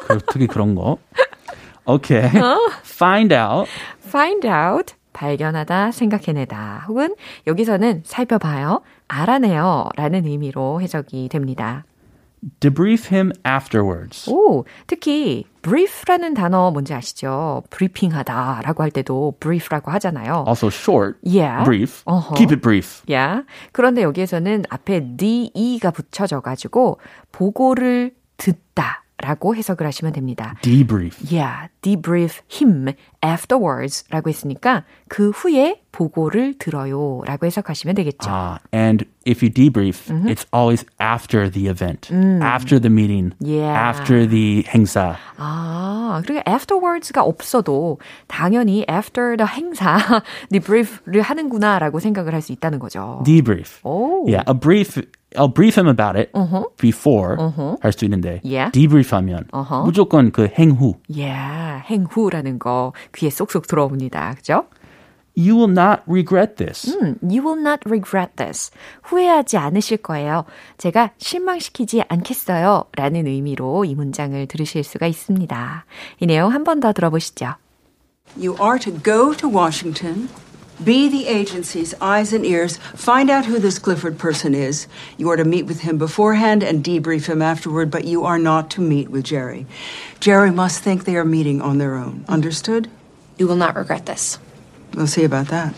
그, 0.06 0.18
특히 0.32 0.46
그런 0.46 0.74
거. 0.74 0.98
Okay. 1.84 2.28
Find 2.84 3.32
out. 3.34 3.68
find 4.04 4.46
out, 4.46 4.94
발견하다, 5.18 5.90
생각해내다. 5.90 6.84
혹은 6.86 7.16
여기서는 7.48 8.02
살펴봐요, 8.04 8.82
알아내요 9.08 9.88
라는 9.96 10.24
의미로 10.26 10.80
해석이 10.80 11.28
됩니다. 11.28 11.84
Debrief 12.60 13.12
him 13.12 13.32
afterwards. 13.44 14.30
오, 14.30 14.64
특히 14.86 15.44
brief라는 15.62 16.34
단어 16.34 16.70
뭔지 16.70 16.94
아시죠? 16.94 17.64
브리핑하다 17.68 18.62
라고 18.62 18.84
할 18.84 18.92
때도 18.92 19.34
brief라고 19.40 19.90
하잖아요. 19.90 20.44
Also 20.46 20.68
short. 20.68 21.18
Yeah. 21.24 21.64
Brief. 21.64 22.02
어허. 22.04 22.36
Keep 22.36 22.52
it 22.52 22.60
brief. 22.62 23.02
야. 23.10 23.42
그런데 23.72 24.02
여기에서는 24.02 24.66
앞에 24.70 25.16
DE가 25.16 25.90
붙여져 25.90 26.38
가지고 26.38 27.00
보고를 27.32 28.14
듣다 28.36 29.02
라고 29.18 29.54
해석을 29.54 29.86
하시면 29.86 30.12
됩니다. 30.12 30.54
Debrief. 30.62 31.18
Yeah, 31.28 31.68
debrief 31.82 32.40
him 32.50 32.92
afterwards 33.24 34.04
라고 34.10 34.30
했으니까 34.30 34.84
그 35.08 35.30
후에 35.30 35.82
보고를 35.92 36.54
들어요 36.58 37.22
라고 37.24 37.46
해석하시면 37.46 37.96
되겠죠. 37.96 38.30
Uh, 38.30 38.58
and 38.72 39.04
if 39.28 39.42
you 39.42 39.50
debrief, 39.52 40.08
it's 40.26 40.46
always 40.52 40.84
after 40.98 41.50
the 41.50 41.68
event, 41.68 42.08
after 42.40 42.80
the 42.80 42.88
meeting, 42.88 43.32
Yeah. 43.38 43.76
after 43.76 44.26
the 44.26 44.64
행사. 44.72 45.16
아, 45.36 46.22
그러니까 46.24 46.50
afterwards가 46.50 47.22
없어도 47.22 47.98
당연히 48.26 48.84
after 48.90 49.36
the 49.36 49.46
행사 49.46 49.98
debrief를 50.50 51.20
하는구나라고 51.20 52.00
생각을 52.00 52.32
할 52.34 52.40
수 52.40 52.52
있다는 52.52 52.78
거죠. 52.78 53.20
Debrief. 53.24 53.80
오. 53.84 54.24
Yeah, 54.26 54.44
a 54.48 54.54
brief. 54.54 55.00
I'll 55.36 55.52
brief 55.52 55.76
him 55.76 55.86
about 55.86 56.16
it 56.16 56.32
before 56.78 57.36
할수 57.82 58.06
있는데 58.06 58.40
Yeah. 58.42 58.72
debrief 58.72 59.12
하면 59.14 59.44
어허. 59.52 59.84
무조건 59.84 60.30
그 60.32 60.48
행후. 60.58 60.94
Yeah, 61.14 61.82
행후라는 61.90 62.58
거 62.58 62.92
귀에 63.14 63.28
쏙쏙 63.28 63.66
들어옵니다. 63.66 64.34
그죠? 64.38 64.64
You 65.37 65.55
will 65.55 65.71
not 65.71 66.03
regret 66.07 66.57
this. 66.57 66.85
음, 66.95 67.17
you 67.23 67.41
will 67.41 67.59
not 67.59 67.79
regret 67.87 68.35
this. 68.35 68.69
후회하지 69.01 69.57
않으실 69.57 69.97
거예요. 69.97 70.45
제가 70.77 71.11
실망시키지 71.17 72.03
않겠어요. 72.07 72.85
라는 72.95 73.25
의미로 73.25 73.83
이 73.83 73.95
문장을 73.95 74.45
들으실 74.45 74.83
수가 74.83 75.07
있습니다. 75.07 75.85
이 76.19 76.25
내용 76.27 76.51
한 76.51 76.63
번 76.63 76.79
더 76.79 76.93
들어보시죠. 76.93 77.55
You 78.37 78.55
are 78.61 78.77
to 78.79 78.91
go 78.93 79.33
to 79.33 79.49
Washington, 79.49 80.29
be 80.83 81.09
the 81.09 81.27
agency's 81.27 81.95
eyes 81.99 82.31
and 82.31 82.45
ears, 82.45 82.77
find 82.95 83.29
out 83.31 83.45
who 83.49 83.59
this 83.59 83.79
Clifford 83.81 84.19
person 84.19 84.53
is. 84.53 84.87
You 85.17 85.29
are 85.31 85.37
to 85.37 85.43
meet 85.43 85.65
with 85.65 85.81
him 85.81 85.97
beforehand 85.97 86.61
and 86.63 86.83
debrief 86.85 87.25
him 87.25 87.41
afterward, 87.41 87.89
but 87.89 88.05
you 88.05 88.23
are 88.23 88.37
not 88.37 88.69
to 88.77 88.81
meet 88.81 89.09
with 89.09 89.23
Jerry. 89.25 89.65
Jerry 90.19 90.51
must 90.51 90.83
think 90.83 91.05
they 91.05 91.15
are 91.17 91.25
meeting 91.25 91.59
on 91.59 91.79
their 91.79 91.95
own. 91.95 92.23
Understood? 92.29 92.87
You 93.37 93.47
will 93.47 93.57
not 93.57 93.75
regret 93.75 94.05
this. 94.05 94.37
We'll 94.93 95.07
see 95.07 95.23
about 95.23 95.47
that. 95.47 95.73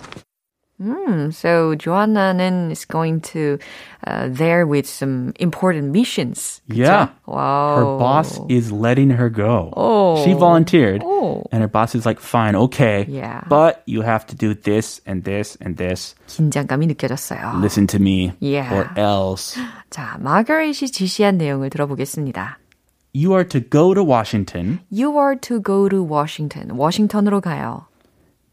Mm, 0.77 1.33
so 1.33 1.73
Joanna는 1.75 2.69
is 2.69 2.83
going 2.83 3.21
to 3.31 3.57
uh, 4.05 4.27
there 4.29 4.67
with 4.67 4.85
some 4.85 5.31
important 5.39 5.93
missions. 5.93 6.59
그쵸? 6.69 6.75
Yeah. 6.75 7.07
Wow. 7.25 7.75
Her 7.77 7.85
boss 7.97 8.41
is 8.49 8.73
letting 8.73 9.09
her 9.11 9.29
go. 9.29 9.71
Oh. 9.77 10.21
She 10.25 10.33
volunteered. 10.33 11.01
Oh. 11.01 11.45
And 11.53 11.61
her 11.61 11.69
boss 11.69 11.95
is 11.95 12.05
like, 12.05 12.19
fine, 12.19 12.57
okay. 12.57 13.05
Yeah. 13.07 13.43
But 13.47 13.83
you 13.85 14.01
have 14.01 14.27
to 14.27 14.35
do 14.35 14.53
this 14.53 14.99
and 15.05 15.23
this 15.23 15.55
and 15.61 15.77
this. 15.77 16.13
긴장감이 16.27 16.87
느껴졌어요. 16.87 17.61
Listen 17.61 17.87
to 17.87 17.97
me. 17.97 18.33
Yeah. 18.41 18.67
Or 18.75 18.91
else. 18.99 19.57
자, 19.89 20.17
마거릿이 20.19 20.91
지시한 20.91 21.37
내용을 21.37 21.69
들어보겠습니다. 21.69 22.57
You 23.13 23.31
are 23.31 23.45
to 23.45 23.61
go 23.61 23.93
to 23.93 24.03
Washington, 24.03 24.81
You 24.91 25.17
are 25.17 25.37
to 25.39 25.61
go 25.61 25.87
to 25.87 26.03
Washington. 26.03 26.71
워싱턴으로 26.71 27.39
가요. 27.39 27.85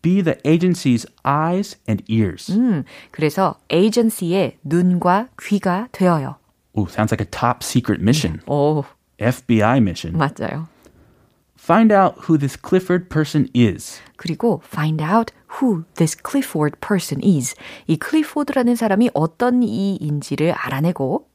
be 0.07 0.21
the 0.21 0.37
agency's 0.45 1.07
eyes 1.25 1.77
and 1.89 2.03
ears. 2.09 2.51
음, 2.53 2.85
그래서 3.11 3.57
에이전시의 3.71 4.59
눈과 4.65 5.29
귀가 5.41 5.89
되어요. 5.93 6.37
Ooh, 6.77 6.87
sounds 6.89 7.13
like 7.13 7.21
a 7.21 7.31
top 7.31 7.63
secret 7.63 8.01
mission. 8.03 8.41
오, 8.47 8.85
FBI 9.19 9.79
mission. 9.79 10.17
맞아요. 10.17 10.69
Find 11.57 11.93
out 11.93 12.27
who 12.27 12.37
this 12.37 12.57
Clifford 12.57 13.09
person 13.09 13.49
is. 13.55 14.01
그리고 14.17 14.61
find 14.67 15.01
out 15.01 15.33
who 15.61 15.85
this 15.95 16.17
Clifford 16.17 16.81
person 16.81 17.23
is. 17.23 17.55
이 17.87 17.97
클리포드라는 17.97 18.75
사람이 18.75 19.11
어떤 19.15 19.63
이인지를 19.63 20.51
알아내고 20.53 21.29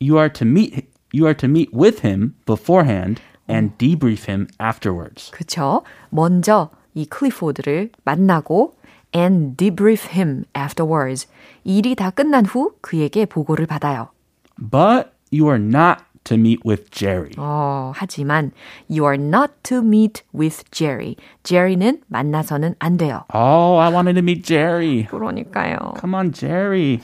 You 0.00 0.18
are 0.18 0.32
to 0.32 0.46
meet 0.46 0.86
you 1.12 1.26
are 1.26 1.34
to 1.36 1.48
meet 1.48 1.70
with 1.74 2.06
him 2.06 2.34
beforehand 2.46 3.20
and 3.48 3.76
debrief 3.78 4.28
him 4.28 4.46
afterwards. 4.60 5.30
그쵸? 5.32 5.82
먼저 6.10 6.70
이 6.93 7.05
클리포드를 7.05 7.91
만나고 8.03 8.73
and 9.15 9.57
debrief 9.57 10.09
him 10.13 10.45
afterwards. 10.57 11.27
일이 11.63 11.95
다 11.95 12.09
끝난 12.09 12.45
후 12.45 12.73
그에게 12.81 13.25
보고를 13.25 13.65
받아요. 13.65 14.09
But 14.57 15.11
you 15.31 15.47
are 15.47 15.61
not 15.61 16.03
to 16.25 16.35
meet 16.37 16.61
with 16.65 16.91
Jerry. 16.91 17.31
어, 17.37 17.91
하지만 17.95 18.51
you 18.89 19.03
are 19.05 19.17
not 19.17 19.53
to 19.63 19.79
meet 19.79 20.23
with 20.33 20.63
Jerry. 20.71 21.15
Jerry는 21.43 22.01
만나서는 22.07 22.75
안 22.79 22.97
돼요. 22.97 23.23
Oh, 23.33 23.79
I 23.79 23.91
wanted 23.91 24.15
to 24.15 24.21
meet 24.21 24.43
Jerry. 24.43 25.05
그러니까요. 25.09 25.95
Come 25.99 26.15
on, 26.15 26.31
Jerry. 26.31 27.01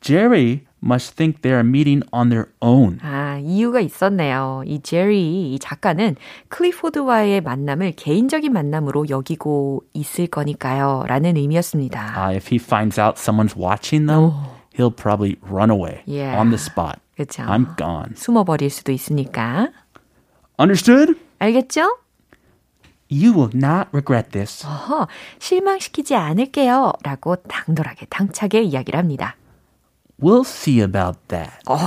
Jerry 0.00 0.66
must 0.82 1.14
think 1.16 1.42
they 1.42 1.52
are 1.54 1.66
meeting 1.66 2.02
on 2.12 2.28
their 2.30 2.48
own. 2.60 2.98
아, 3.02 3.38
이유가 3.42 3.80
있었네요. 3.80 4.62
이 4.66 4.80
제리, 4.82 5.54
이 5.54 5.58
작가는 5.58 6.16
클리포드와의 6.48 7.40
만남을 7.42 7.92
개인적인 7.96 8.52
만남으로 8.52 9.08
여기고 9.10 9.82
있을 9.94 10.26
거니까요. 10.26 11.04
라는 11.06 11.36
의미였습니다. 11.36 12.14
Uh, 12.16 12.36
if 12.36 12.48
he 12.50 12.56
finds 12.58 12.98
out 13.00 13.18
someone's 13.18 13.56
watching 13.56 14.06
them, 14.06 14.32
he'll 14.76 14.94
probably 14.94 15.36
run 15.42 15.70
away 15.70 16.02
Yeah. 16.06 16.38
on 16.38 16.50
the 16.50 16.58
spot. 16.58 16.98
그쵸. 17.16 17.42
I'm 17.44 17.76
gone. 17.76 18.14
숨어버릴 18.16 18.70
수도 18.70 18.92
있으니까. 18.92 19.68
Understood? 20.58 21.14
알겠죠? 21.38 21.98
You 23.12 23.32
will 23.34 23.50
not 23.54 23.88
regret 23.92 24.30
this. 24.30 24.64
어허, 24.64 25.08
실망시키지 25.40 26.14
않을게요. 26.14 26.92
라고 27.02 27.36
당돌하게, 27.36 28.06
당차게 28.08 28.62
이야기를 28.62 28.96
합니다. 28.98 29.34
We'll 30.22 30.44
see 30.46 30.80
about 30.82 31.18
that. 31.28 31.50
어, 31.68 31.78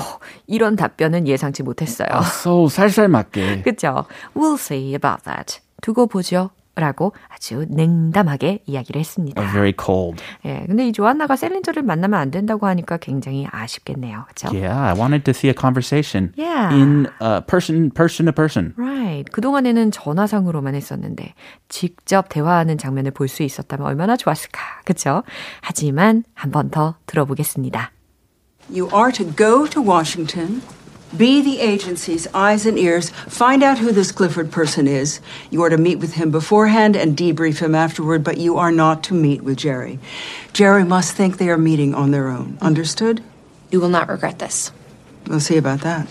이런 0.47 0.75
답변은 0.75 1.27
예상치 1.27 1.63
못했어요. 1.63 2.07
So 2.41 2.67
살살 2.67 3.07
맞게. 3.07 3.61
그쵸? 3.63 4.05
We'll 4.35 4.55
see 4.59 4.93
about 4.95 5.23
that. 5.23 5.59
두고 5.81 6.07
보죠. 6.07 6.49
라고 6.75 7.13
아주 7.29 7.67
냉담하게 7.69 8.63
이야기를 8.65 8.99
했습니다. 8.99 9.39
Very 9.51 9.73
cold. 9.79 10.23
예, 10.43 10.63
근데 10.65 10.87
이 10.87 10.91
조안나가 10.91 11.35
셀린저를 11.35 11.83
만나면 11.83 12.19
안 12.19 12.31
된다고 12.31 12.65
하니까 12.65 12.97
굉장히 12.97 13.45
아쉽겠네요. 13.51 14.25
그쵸? 14.27 14.47
Yeah, 14.51 14.73
I 14.75 14.93
wanted 14.99 15.23
to 15.25 15.33
see 15.35 15.49
a 15.49 15.53
conversation 15.53 16.33
Yeah. 16.35 16.73
in 16.75 17.05
uh, 17.21 17.41
person, 17.45 17.91
person 17.91 18.25
to 18.25 18.33
person. 18.33 18.73
Right. 18.75 19.31
그동안에는 19.31 19.91
전화상으로만 19.91 20.73
했었는데 20.73 21.35
직접 21.69 22.27
대화하는 22.29 22.79
장면을 22.79 23.11
볼 23.11 23.27
수 23.27 23.43
있었다면 23.43 23.85
얼마나 23.85 24.17
좋았을까. 24.17 24.59
그쵸? 24.83 25.21
하지만 25.61 26.23
한 26.33 26.49
번 26.51 26.71
더 26.71 26.95
들어보겠습니다. 27.05 27.91
You 28.70 28.88
are 28.90 29.10
to 29.12 29.24
go 29.24 29.66
to 29.66 29.80
Washington, 29.80 30.62
be 31.16 31.40
the 31.40 31.60
agency's 31.60 32.26
eyes 32.34 32.66
and 32.66 32.78
ears, 32.78 33.10
find 33.28 33.62
out 33.62 33.78
who 33.78 33.92
this 33.92 34.12
Clifford 34.12 34.50
person 34.52 34.86
is. 34.86 35.20
You 35.50 35.62
are 35.62 35.70
to 35.70 35.78
meet 35.78 35.96
with 35.96 36.14
him 36.14 36.30
beforehand 36.30 36.96
and 36.96 37.16
debrief 37.16 37.60
him 37.60 37.74
afterward, 37.74 38.22
but 38.22 38.36
you 38.36 38.58
are 38.58 38.70
not 38.70 39.02
to 39.04 39.14
meet 39.14 39.42
with 39.42 39.56
Jerry. 39.56 39.98
Jerry 40.52 40.84
must 40.84 41.16
think 41.16 41.38
they 41.38 41.48
are 41.48 41.56
meeting 41.56 41.94
on 41.94 42.10
their 42.10 42.28
own. 42.28 42.58
Understood? 42.60 43.22
You 43.70 43.80
will 43.80 43.88
not 43.88 44.08
regret 44.08 44.38
this. 44.38 44.70
We'll 45.26 45.40
see 45.40 45.56
about 45.56 45.80
that. 45.80 46.08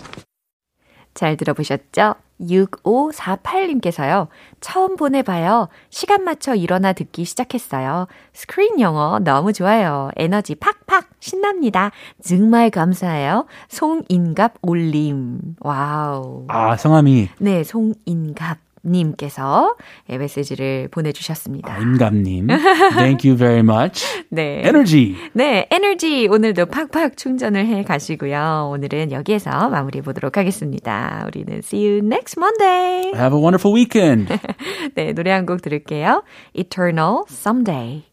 잘 1.14 1.36
들어보셨죠? 1.36 2.14
6548님께서요. 2.41 4.27
처음 4.59 4.95
보내봐요. 4.95 5.69
시간 5.89 6.23
맞춰 6.23 6.55
일어나 6.55 6.93
듣기 6.93 7.25
시작했어요. 7.25 8.07
스크린 8.33 8.79
영어 8.79 9.19
너무 9.19 9.53
좋아요. 9.53 10.09
에너지 10.15 10.55
팍팍 10.55 11.09
신납니다. 11.19 11.91
정말 12.23 12.69
감사해요. 12.69 13.45
송인갑 13.69 14.55
올림. 14.61 15.39
Wow. 15.59 16.45
아, 16.49 16.75
성함이 16.75 17.29
네, 17.39 17.63
송인갑. 17.63 18.57
인갑님께서 18.83 19.75
메시지를 20.09 20.87
보내주셨습니다. 20.91 21.73
아, 21.73 21.77
임갑님. 21.79 22.47
Thank 22.95 23.29
you 23.29 23.37
very 23.37 23.59
much. 23.59 24.05
네. 24.29 24.61
에너지. 24.65 25.15
네, 25.33 25.67
에너지 25.71 26.27
오늘도 26.29 26.67
팍팍 26.67 27.17
충전을 27.17 27.65
해 27.65 27.83
가시고요. 27.83 28.69
오늘은 28.71 29.11
여기에서 29.11 29.69
마무리 29.69 30.01
보도록 30.01 30.37
하겠습니다. 30.37 31.23
우리는 31.27 31.59
see 31.63 31.85
you 31.85 31.97
next 32.05 32.37
Monday. 32.39 33.11
Have 33.15 33.33
a 33.37 33.41
wonderful 33.41 33.73
weekend. 33.75 34.31
네, 34.95 35.13
노래 35.13 35.31
한 35.31 35.43
곡 35.45 35.61
들을게요. 35.61 36.23
Eternal 36.53 37.23
Someday. 37.29 38.12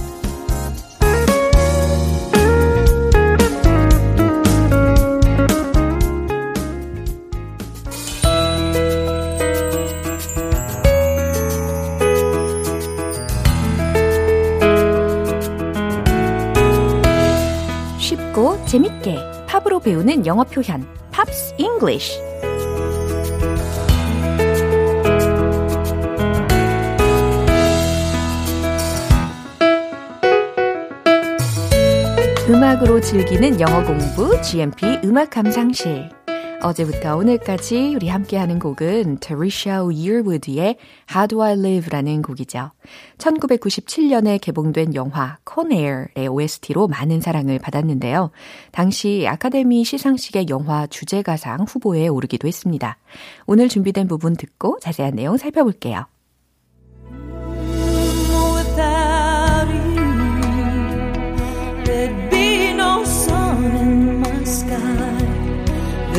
배우는 19.83 20.25
영어 20.25 20.43
표현 20.43 20.87
Pops 21.11 21.55
English 21.57 22.31
음악으로 32.49 32.99
즐기는 32.99 33.59
영어 33.61 33.81
공부 33.85 34.41
GMP 34.41 34.99
음악 35.05 35.29
감상실. 35.29 36.20
어제부터 36.63 37.17
오늘까지 37.17 37.95
우리 37.95 38.07
함께하는 38.07 38.59
곡은 38.59 39.17
Trisha 39.17 39.79
Yearwood의 39.79 40.77
How 41.13 41.27
Do 41.27 41.41
I 41.41 41.53
Live라는 41.53 42.21
곡이죠. 42.21 42.71
1997년에 43.17 44.39
개봉된 44.39 44.93
영화 44.93 45.39
Con 45.51 45.80
Air의 45.80 46.27
OST로 46.27 46.87
많은 46.87 47.19
사랑을 47.19 47.57
받았는데요. 47.57 48.29
당시 48.71 49.25
아카데미 49.27 49.83
시상식의 49.83 50.47
영화 50.49 50.85
주제가상 50.85 51.65
후보에 51.67 52.07
오르기도 52.07 52.47
했습니다. 52.47 52.97
오늘 53.47 53.67
준비된 53.67 54.07
부분 54.07 54.35
듣고 54.35 54.77
자세한 54.81 55.15
내용 55.15 55.37
살펴볼게요. 55.37 56.05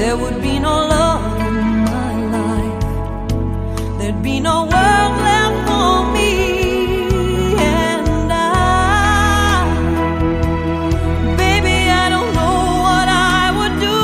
There 0.03 0.17
would 0.17 0.43
be 0.43 0.59
no 0.59 0.75
love 0.89 1.39
in 1.39 1.85
my 1.87 2.15
life. 2.35 2.83
There'd 4.01 4.21
be 4.21 4.41
no 4.41 4.67
world 4.67 5.15
left 5.23 5.59
for 5.69 6.11
me 6.11 7.55
and 7.55 8.33
I. 8.33 9.63
Baby, 11.37 11.87
I 11.87 12.09
don't 12.11 12.35
know 12.35 12.83
what 12.83 13.07
I 13.07 13.55
would 13.59 13.79
do. 13.79 13.99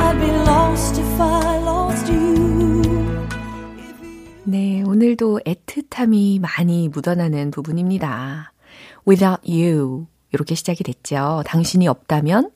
I'd 0.00 0.18
be 0.18 0.30
lost 0.48 0.98
if 0.98 1.20
I 1.20 1.58
lost 1.58 2.10
you. 2.10 3.28
네, 4.44 4.82
오늘도 4.82 5.40
애틋함이 5.44 6.40
많이 6.40 6.88
묻어나는 6.88 7.50
부분입니다. 7.50 8.54
Without 9.06 9.42
you. 9.46 10.06
이렇게 10.32 10.54
시작이 10.54 10.82
됐죠. 10.82 11.42
당신이 11.44 11.86
없다면 11.86 12.50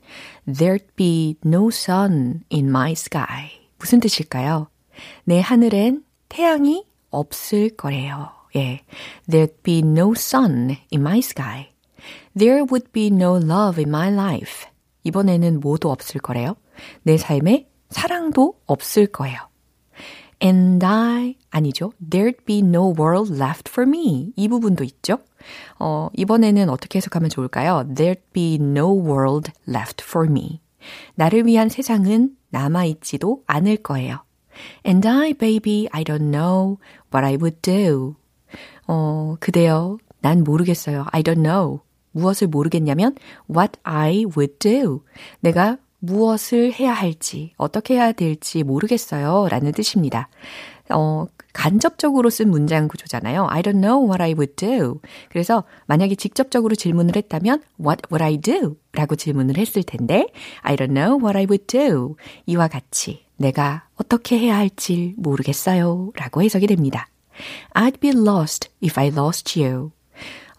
There'd 0.46 0.86
be 0.96 1.36
no 1.44 1.70
sun 1.70 2.44
in 2.50 2.68
my 2.68 2.92
sky. 2.92 3.50
무슨 3.78 4.00
뜻일까요? 4.00 4.68
내 5.24 5.40
하늘엔 5.40 6.04
태양이 6.28 6.85
없을 7.11 7.70
거래요. 7.76 8.30
예. 8.54 8.80
There'd 9.28 9.62
be 9.62 9.78
no 9.78 10.12
sun 10.12 10.76
in 10.92 11.00
my 11.00 11.18
sky. 11.18 11.72
There 12.38 12.64
would 12.70 12.92
be 12.92 13.09
no 13.09 13.37
love 13.37 13.80
in 13.82 13.88
my 13.88 14.12
life. 14.12 14.68
이번에는 15.04 15.61
뭐도 15.61 15.90
없을 15.90 16.20
거래요. 16.20 16.56
내 17.02 17.16
삶에 17.16 17.68
사랑도 17.90 18.54
없을 18.66 19.06
거예요. 19.06 19.38
And 20.42 20.85
I, 20.85 21.37
아니죠. 21.51 21.92
There'd 21.99 22.44
be 22.44 22.59
no 22.59 22.92
world 22.92 23.33
left 23.33 23.70
for 23.70 23.88
me. 23.88 24.33
이 24.37 24.49
부분도 24.49 24.85
있죠. 24.85 25.18
어, 25.79 26.11
이번에는 26.14 26.68
어떻게 26.68 26.99
해석하면 26.99 27.31
좋을까요? 27.31 27.87
There'd 27.94 28.20
be 28.33 28.57
no 28.57 28.92
world 28.92 29.51
left 29.68 30.05
for 30.05 30.29
me. 30.29 30.61
나를 31.14 31.46
위한 31.46 31.68
세상은 31.68 32.37
남아있지도 32.51 33.42
않을 33.46 33.79
거예요. 33.79 34.18
And 34.87 35.07
I, 35.07 35.33
baby, 35.33 35.88
I 35.92 36.05
don't 36.05 36.31
know 36.31 36.79
what 37.12 37.25
I 37.25 37.37
would 37.37 37.61
do. 37.62 38.16
어, 38.87 39.37
그대요. 39.40 39.99
난 40.20 40.44
모르겠어요. 40.44 41.07
I 41.12 41.22
don't 41.22 41.42
know. 41.42 41.81
무엇을 42.12 42.49
모르겠냐면 42.49 43.14
what 43.51 43.79
I 43.83 44.25
would 44.37 44.59
do. 44.59 45.03
내가 45.40 45.79
무엇을 46.07 46.73
해야 46.73 46.92
할지, 46.92 47.53
어떻게 47.57 47.95
해야 47.95 48.12
될지 48.12 48.62
모르겠어요. 48.62 49.49
라는 49.51 49.73
뜻입니다. 49.73 50.29
어, 50.90 51.27
간접적으로 51.53 52.31
쓴 52.31 52.51
문장 52.51 52.87
구조잖아요. 52.87 53.47
I 53.49 53.62
don't 53.62 53.81
know 53.81 54.05
what 54.05 54.23
I 54.23 54.35
would 54.35 54.55
do. 54.57 55.01
그래서 55.31 55.64
만약에 55.87 56.14
직접적으로 56.14 56.75
질문을 56.75 57.16
했다면 57.16 57.62
What 57.81 58.03
would 58.12 58.23
I 58.23 58.37
do? 58.38 58.77
라고 58.92 59.16
질문을 59.16 59.57
했을 59.57 59.83
텐데 59.83 60.27
I 60.61 60.77
don't 60.77 60.95
know 60.95 61.19
what 61.19 61.37
I 61.37 61.45
would 61.45 61.66
do. 61.66 62.16
이와 62.45 62.69
같이 62.69 63.25
내가 63.37 63.88
어떻게 63.97 64.38
해야 64.38 64.57
할지 64.57 65.14
모르겠어요. 65.16 66.12
라고 66.14 66.42
해석이 66.42 66.66
됩니다. 66.66 67.09
I'd 67.75 68.01
be 68.01 68.11
lost 68.11 68.71
if 68.83 68.99
I 69.01 69.09
lost 69.09 69.61
you. 69.61 69.92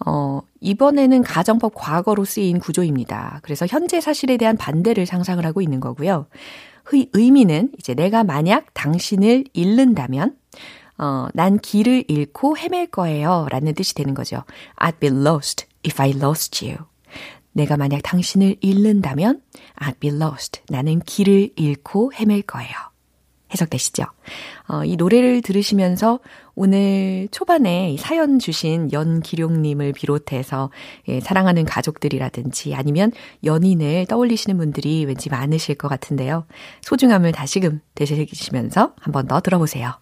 어, 0.06 0.42
이번에는 0.62 1.24
가정법 1.24 1.74
과거로 1.76 2.26
쓰인 2.26 2.60
구조입니다. 2.60 3.40
그래서 3.44 3.66
현재 3.68 4.00
사실에 4.00 4.38
대한 4.38 4.58
반대를 4.58 5.06
상상을 5.06 5.44
하고 5.46 5.62
있는 5.62 5.80
거고요. 5.80 6.28
의, 6.92 7.10
의미는 7.14 7.72
이제 7.80 7.94
내가 7.94 8.24
만약 8.24 8.74
당신을 8.74 9.46
잃는다면 9.54 10.36
어, 11.00 11.28
난 11.34 11.60
길을 11.60 12.06
잃고 12.08 12.58
헤맬 12.58 12.88
거예요. 12.88 13.48
라는 13.50 13.74
뜻이 13.74 13.94
되는 13.94 14.14
거죠. 14.14 14.44
I'd 14.78 15.00
be 15.00 15.10
lost 15.10 15.66
if 15.86 16.02
I 16.02 16.12
lost 16.12 16.66
you. 16.66 16.78
내가 17.52 17.78
만약 17.78 18.02
당신을 18.04 18.58
잃는다면 18.62 19.42
I'd 19.80 20.00
be 20.00 20.12
lost. 20.12 20.62
나는 20.70 21.00
길을 21.00 21.52
잃고 21.56 22.14
헤맬 22.14 22.44
거예요. 22.44 22.72
해석되시죠? 23.54 24.04
어, 24.68 24.84
이 24.84 24.96
노래를 24.96 25.42
들으시면서 25.42 26.20
오늘 26.60 27.28
초반에 27.30 27.96
사연 28.00 28.40
주신 28.40 28.92
연기룡님을 28.92 29.94
비롯해서 29.94 30.72
예, 31.08 31.20
사랑하는 31.20 31.66
가족들이라든지 31.66 32.74
아니면 32.74 33.12
연인을 33.44 34.08
떠올리시는 34.08 34.58
분들이 34.58 35.06
왠지 35.06 35.30
많으실 35.30 35.76
것 35.76 35.88
같은데요. 35.88 36.46
소중함을 36.82 37.32
다시금 37.32 37.80
되새기시면서 37.94 38.96
한 39.00 39.14
번 39.14 39.28
더 39.28 39.40
들어보세요. 39.40 39.94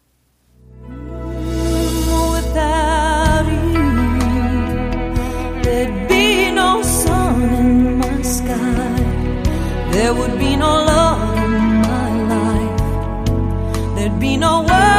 There'd 9.91 10.37
be 10.37 10.55
no 10.55 10.67
love 10.83 11.37
in 11.37 11.81
my 11.81 12.09
life. 12.33 13.95
There'd 13.95 14.19
be 14.19 14.37
no 14.37 14.61
world 14.61 14.94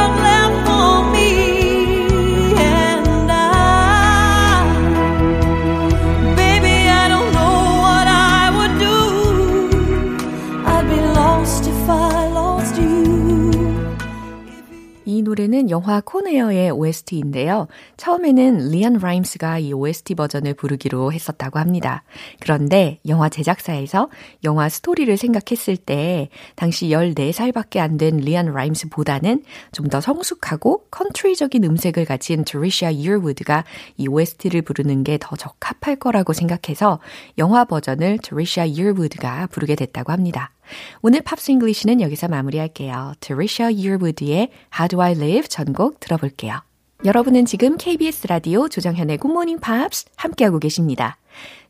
노래는 15.57 15.69
영화 15.71 16.01
코네어의 16.01 16.69
OST인데요. 16.71 17.67
처음에는 17.97 18.69
리안 18.69 18.93
라임스가 18.93 19.57
이 19.59 19.73
OST 19.73 20.13
버전을 20.15 20.53
부르기로 20.53 21.11
했었다고 21.11 21.57
합니다. 21.57 22.03
그런데 22.39 22.99
영화 23.07 23.27
제작사에서 23.29 24.09
영화 24.43 24.69
스토리를 24.69 25.15
생각했을 25.17 25.75
때 25.77 26.29
당시 26.55 26.89
14살밖에 26.89 27.77
안 27.79 27.97
된 27.97 28.17
리안 28.17 28.53
라임스보다는 28.53 29.43
좀 29.71 29.87
더 29.87 30.01
성숙하고 30.01 30.83
컨트리적인 30.91 31.63
음색을 31.63 32.03
가진 32.03 32.43
트리샤 32.43 32.89
이어우드가 32.91 33.63
이 33.95 34.07
OST를 34.07 34.61
부르는 34.61 35.03
게 35.05 35.17
더 35.17 35.35
적합할 35.35 35.95
거라고 35.95 36.33
생각해서 36.33 36.99
영화 37.37 37.63
버전을 37.63 38.19
트리샤 38.21 38.65
이어우드가 38.65 39.47
부르게 39.47 39.75
됐다고 39.75 40.11
합니다. 40.11 40.51
오늘 41.01 41.21
Pops 41.21 41.51
English는 41.51 42.01
여기서 42.01 42.27
마무리할게요. 42.27 43.13
Trisha 43.19 43.73
Yearwood의 43.73 44.49
How 44.77 44.87
Do 44.89 45.01
I 45.01 45.13
Live 45.13 45.47
전곡 45.47 45.99
들어볼게요. 45.99 46.61
여러분은 47.05 47.45
지금 47.45 47.77
KBS 47.77 48.27
라디오 48.27 48.67
조정현의 48.67 49.19
Good 49.19 49.31
Morning 49.31 49.61
Pops 49.61 50.05
함께하고 50.15 50.59
계십니다. 50.59 51.17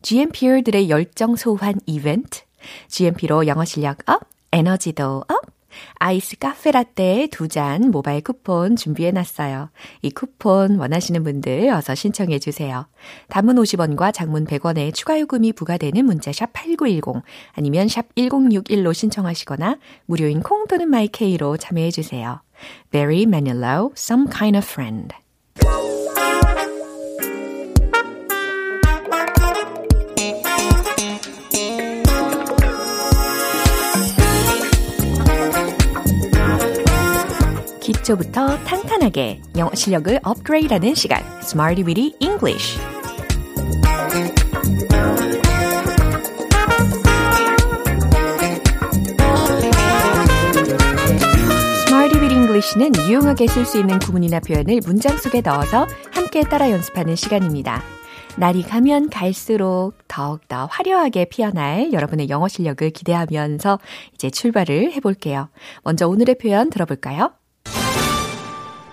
GMP들의 0.01 0.89
열정 0.89 1.35
소환 1.35 1.75
이벤트, 1.85 2.41
GMP로 2.87 3.47
영어 3.47 3.65
실력 3.65 3.97
up, 4.09 4.21
에너지도 4.51 5.23
up, 5.27 5.56
아이스 5.95 6.37
카페 6.37 6.71
라떼 6.71 7.27
두 7.31 7.47
잔 7.47 7.91
모바일 7.91 8.21
쿠폰 8.21 8.75
준비해 8.75 9.11
놨어요. 9.11 9.69
이 10.01 10.11
쿠폰 10.11 10.77
원하시는 10.77 11.23
분들 11.23 11.69
어서 11.69 11.95
신청해 11.95 12.39
주세요. 12.39 12.87
단문 13.29 13.55
50원과 13.57 14.13
장문 14.13 14.45
100원의 14.45 14.93
추가 14.93 15.19
요금이 15.19 15.53
부과되는 15.53 16.05
문자 16.05 16.31
샵 16.31 16.51
8910 16.53 17.23
아니면 17.53 17.87
샵 17.87 18.13
1061로 18.15 18.93
신청하시거나 18.93 19.77
무료인 20.05 20.41
콩 20.41 20.67
또는 20.67 20.89
마이케이로 20.89 21.57
참여해 21.57 21.91
주세요. 21.91 22.41
Barry 22.91 23.23
Manilow, 23.23 23.91
Some 23.95 24.27
Kind 24.29 24.57
of 24.57 24.65
Friend. 24.67 25.13
기초부터 38.07 38.57
탄탄하게 38.63 39.41
영어 39.57 39.69
실력을 39.73 40.17
업그레이드하는 40.23 40.95
시간 40.95 41.21
Smarty 41.41 41.85
Weedy 41.85 42.13
English 42.19 42.79
English는 52.29 52.91
유용하게 53.07 53.47
쓸 53.47 53.65
수 53.65 53.77
있는 53.79 53.99
구문이나 53.99 54.39
표현을 54.39 54.79
문장 54.85 55.17
속에 55.17 55.41
넣어서 55.41 55.85
함께 56.11 56.41
따라 56.41 56.71
연습하는 56.71 57.15
시간입니다. 57.15 57.83
날이 58.37 58.63
가면 58.63 59.09
갈수록 59.09 59.93
더욱더 60.07 60.65
화려하게 60.65 61.25
피어날 61.25 61.93
여러분의 61.93 62.29
영어 62.29 62.47
실력을 62.47 62.89
기대하면서 62.89 63.79
이제 64.15 64.29
출발을 64.29 64.93
해볼게요. 64.93 65.49
먼저 65.83 66.07
오늘의 66.07 66.37
표현 66.39 66.69
들어볼까요? 66.69 67.31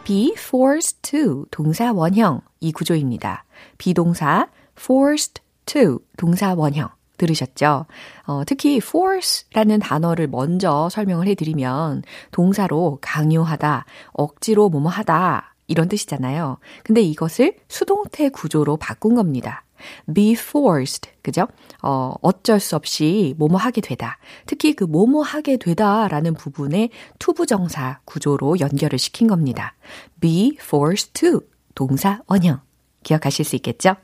Be 0.04 0.34
forced 0.36 1.00
to 1.02 1.46
동사 1.50 1.90
원형 1.92 2.42
이 2.60 2.72
구조입니다. 2.72 3.44
비동사 3.78 4.48
forced 4.78 5.42
to 5.64 5.98
동사 6.18 6.54
원형 6.54 6.90
들으셨죠? 7.16 7.86
어, 8.26 8.42
특히 8.44 8.76
force라는 8.76 9.78
단어를 9.78 10.26
먼저 10.26 10.88
설명을 10.90 11.26
해드리면 11.28 12.02
동사로 12.32 12.98
강요하다, 13.00 13.86
억지로 14.12 14.68
뭐뭐 14.68 14.90
하다 14.90 15.54
이런 15.68 15.88
뜻이잖아요. 15.88 16.58
근데 16.82 17.00
이것을 17.00 17.56
수동태 17.68 18.28
구조로 18.28 18.76
바꾼 18.76 19.14
겁니다. 19.14 19.64
Be 20.12 20.32
forced, 20.32 21.10
그죠? 21.22 21.46
어, 21.82 22.14
어쩔 22.22 22.60
수 22.60 22.76
없이 22.76 23.34
뭐뭐 23.38 23.56
하게 23.56 23.80
되다. 23.80 24.18
특히 24.46 24.74
그 24.74 24.84
뭐뭐 24.84 25.22
하게 25.22 25.56
되다라는 25.56 26.34
부분에 26.34 26.90
투부정사 27.18 28.00
구조로 28.04 28.60
연결을 28.60 28.98
시킨 28.98 29.26
겁니다. 29.26 29.74
be 30.20 30.56
forced 30.60 31.12
to, 31.12 31.40
동사 31.74 32.20
원형. 32.26 32.60
기억하실 33.02 33.44
수 33.44 33.56
있겠죠? 33.56 33.94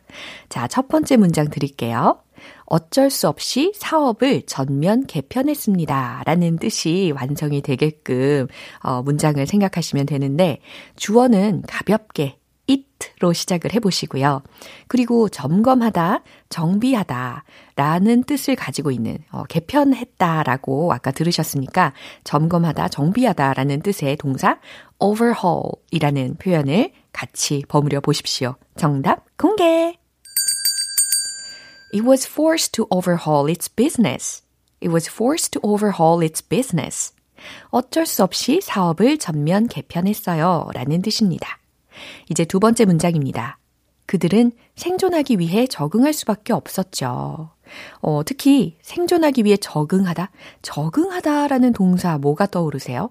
자, 0.49 0.69
첫 0.69 0.88
번째 0.88 1.16
문장 1.16 1.49
드릴게요. 1.49 2.23
어쩔 2.64 3.11
수 3.11 3.29
없이 3.29 3.73
사업을 3.75 4.43
전면 4.47 5.07
개편했습니다. 5.07 6.23
라는 6.25 6.59
뜻이 6.59 7.12
완성이 7.14 7.61
되게끔 7.62 8.47
어, 8.83 9.03
문장을 9.03 9.45
생각하시면 9.47 10.07
되는데 10.07 10.61
주어는 10.97 11.62
가볍게 11.66 12.39
it로 12.70 13.33
시작을 13.33 13.74
해보시고요. 13.74 14.42
그리고 14.87 15.28
점검하다, 15.28 16.22
정비하다 16.48 17.44
라는 17.76 18.22
뜻을 18.22 18.56
가지고 18.56 18.90
있는 18.90 19.18
어, 19.33 19.44
개편했다 19.44 20.44
라고 20.44 20.92
아까 20.92 21.11
들으셨으니까 21.11 21.92
점검하다, 22.24 22.88
정비하다 22.88 23.54
라는 23.54 23.80
뜻의 23.80 24.16
동사 24.16 24.59
overhaul 25.00 25.72
이라는 25.90 26.37
표현을 26.37 26.92
같이 27.12 27.64
버무려 27.68 28.00
보십시오. 28.00 28.54
정답 28.76 29.24
공개! 29.37 29.98
It 31.92 32.06
was 32.06 32.26
forced 32.26 32.72
to 32.74 32.87
overhaul 32.90 33.50
its 33.50 33.68
business. 33.68 34.42
It 34.80 34.92
was 34.92 35.11
forced 35.11 35.52
to 35.52 35.61
overhaul 35.64 36.22
its 36.22 36.40
business. 36.40 37.12
어쩔 37.70 38.06
수 38.06 38.22
없이 38.22 38.61
사업을 38.62 39.18
전면 39.18 39.66
개편했어요. 39.66 40.68
라는 40.74 41.02
뜻입니다. 41.02 41.60
이제 42.28 42.44
두 42.44 42.60
번째 42.60 42.84
문장입니다. 42.84 43.58
그들은 44.06 44.52
생존하기 44.74 45.38
위해 45.38 45.66
적응할 45.66 46.12
수밖에 46.12 46.52
없었죠. 46.52 47.50
어, 48.00 48.22
특히 48.24 48.76
생존하기 48.82 49.44
위해 49.44 49.56
적응하다, 49.56 50.30
적응하다라는 50.62 51.72
동사 51.72 52.18
뭐가 52.18 52.46
떠오르세요? 52.46 53.10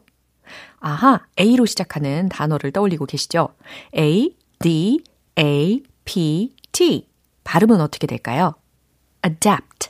아하, 0.80 1.22
A로 1.40 1.66
시작하는 1.66 2.28
단어를 2.30 2.72
떠올리고 2.72 3.06
계시죠? 3.06 3.50
A, 3.98 4.36
D, 4.60 5.04
A, 5.38 5.84
P, 6.06 6.54
T. 6.72 7.08
발음은 7.44 7.82
어떻게 7.82 8.08
될까요? 8.08 8.56
adapt, 9.22 9.90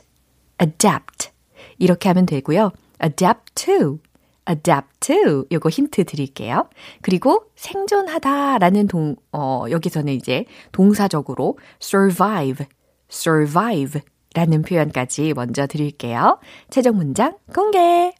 adapt. 0.62 1.30
이렇게 1.78 2.08
하면 2.08 2.26
되고요. 2.26 2.72
adapt 3.02 3.54
to, 3.54 3.98
adapt 4.48 4.88
to 5.00 5.44
요거 5.50 5.68
힌트 5.68 6.04
드릴게요. 6.04 6.68
그리고 7.02 7.50
생존하다라는 7.56 8.88
동, 8.88 9.16
어, 9.32 9.64
여기서는 9.70 10.12
이제 10.12 10.44
동사적으로 10.72 11.58
survive, 11.82 12.66
survive 13.10 14.00
라는 14.34 14.62
표현까지 14.62 15.32
먼저 15.34 15.66
드릴게요. 15.66 16.38
최종 16.70 16.96
문장 16.96 17.36
공개! 17.54 18.12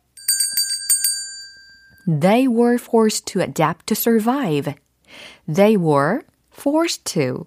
They 2.07 2.49
were 2.49 2.75
forced 2.75 3.27
to 3.33 3.43
adapt 3.43 3.87
to 3.87 3.95
survive. 3.95 4.75
They 5.47 5.77
were 5.77 6.23
forced 6.53 7.05
to 7.15 7.47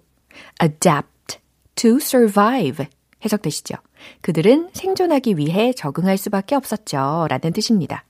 adapt 0.62 1.38
to 1.76 1.96
survive. 1.96 2.86
해석되시죠? 3.24 3.74
그들은 4.20 4.70
생존하기 4.72 5.36
위해 5.36 5.72
적응할 5.72 6.16
수밖에 6.16 6.54
없었죠. 6.54 7.26
라는 7.28 7.52
뜻입니다. 7.52 8.04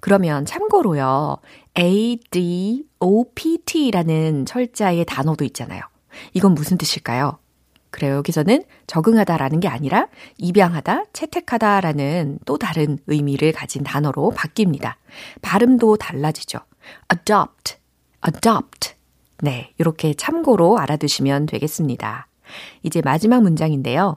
그러면 0.00 0.44
참고로요. 0.44 1.38
ADOPT라는 1.78 2.86
철자의 4.46 5.04
단어도 5.04 5.44
있잖아요. 5.44 5.82
이건 6.32 6.54
무슨 6.54 6.78
뜻일까요? 6.78 7.38
그래요. 7.90 8.16
여기서는 8.16 8.64
적응하다라는 8.88 9.60
게 9.60 9.68
아니라 9.68 10.08
입양하다, 10.38 11.04
채택하다라는 11.12 12.40
또 12.44 12.58
다른 12.58 12.98
의미를 13.06 13.52
가진 13.52 13.84
단어로 13.84 14.32
바뀝니다. 14.34 14.94
발음도 15.42 15.96
달라지죠. 15.96 16.58
adopt, 17.12 17.76
adopt. 18.26 18.94
네, 19.42 19.72
이렇게 19.78 20.12
참고로 20.14 20.78
알아두시면 20.78 21.46
되겠습니다. 21.46 22.26
이제 22.82 23.00
마지막 23.04 23.42
문장인데요. 23.42 24.16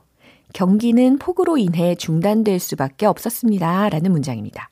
경기는 0.54 1.20
폭우로 1.20 1.58
인해 1.58 1.94
중단될 1.96 2.60
수밖에 2.60 3.06
없었습니다. 3.06 3.90
라는 3.90 4.12
문장입니다. 4.12 4.70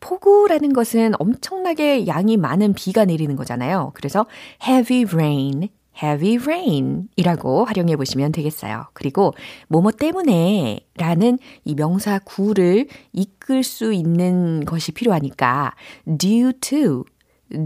폭우라는 0.00 0.72
것은 0.72 1.12
엄청나게 1.18 2.06
양이 2.06 2.36
많은 2.36 2.74
비가 2.74 3.04
내리는 3.04 3.36
거잖아요. 3.36 3.92
그래서 3.94 4.26
heavy 4.66 5.04
rain, 5.04 5.68
heavy 6.02 6.36
rain 6.36 7.08
이라고 7.16 7.64
활용해 7.64 7.96
보시면 7.96 8.32
되겠어요. 8.32 8.86
그리고 8.92 9.34
뭐뭐 9.68 9.92
때문에 9.92 10.80
라는 10.96 11.38
이 11.64 11.74
명사 11.74 12.18
구를 12.24 12.88
이끌 13.12 13.62
수 13.62 13.92
있는 13.92 14.64
것이 14.64 14.92
필요하니까 14.92 15.74
due 16.18 16.52
to, 16.60 17.04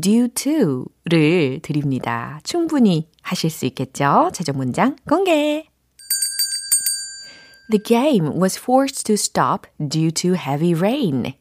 due 0.01 0.29
to를 0.29 1.61
드립니다. 1.63 2.41
충분히 2.45 3.09
하실 3.23 3.51
수 3.51 3.67
있겠죠? 3.67 4.31
최종 4.33 4.57
문장 4.57 4.97
공개! 5.09 5.65
The 7.71 7.83
game 7.83 8.41
was 8.41 8.59
forced 8.59 9.05
to 9.05 9.15
stop 9.15 9.67
due 9.79 10.11
to 10.13 10.33
heavy 10.33 10.73
rain. 10.73 11.35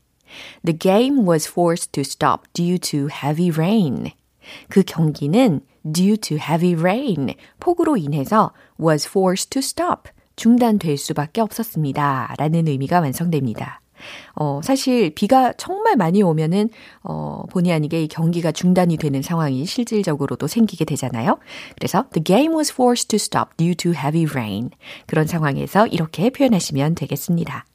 The 0.64 0.78
game 0.78 1.28
was 1.28 1.50
forced 1.50 1.92
to 1.94 2.02
stop 2.02 2.44
due 2.54 2.78
to 2.80 3.08
heavy 3.08 3.52
rain. 3.52 4.12
그 4.70 4.84
경기는 4.84 5.62
due 5.84 6.18
to 6.18 6.38
heavy 6.38 6.76
rain, 6.76 7.34
폭우로 7.60 7.98
인해서 7.98 8.52
was 8.80 9.08
forced 9.08 9.50
to 9.52 9.60
stop, 9.60 10.10
중단될 10.36 10.98
수밖에 10.98 11.42
없었습니다. 11.42 12.36
라는 12.38 12.68
의미가 12.68 13.00
완성됩니다. 13.00 13.82
어, 14.36 14.62
사실 14.64 15.10
비가 15.10 15.54
정말 15.54 15.96
많이 15.96 16.22
오면은 16.22 16.70
어, 17.04 17.44
본의 17.50 17.74
아니게 17.74 18.04
이 18.04 18.08
경기가 18.08 18.52
중단이 18.52 18.98
되는 18.98 19.22
상황이 19.22 19.66
실질적으로도 19.66 20.48
생기게 20.48 20.86
되잖아요. 20.86 21.40
그래서 21.76 22.06
the 22.14 22.24
game 22.24 22.56
was 22.56 22.72
forced 22.72 23.10
to 23.10 23.16
stop 23.18 23.56
due 23.58 23.76
to 23.76 23.92
heavy 23.92 24.26
rain. 24.30 24.70
그런 25.08 25.26
상황에서 25.26 25.88
이렇게 25.88 26.30
표현하시면 26.30 26.96
되겠습니다. 26.96 27.66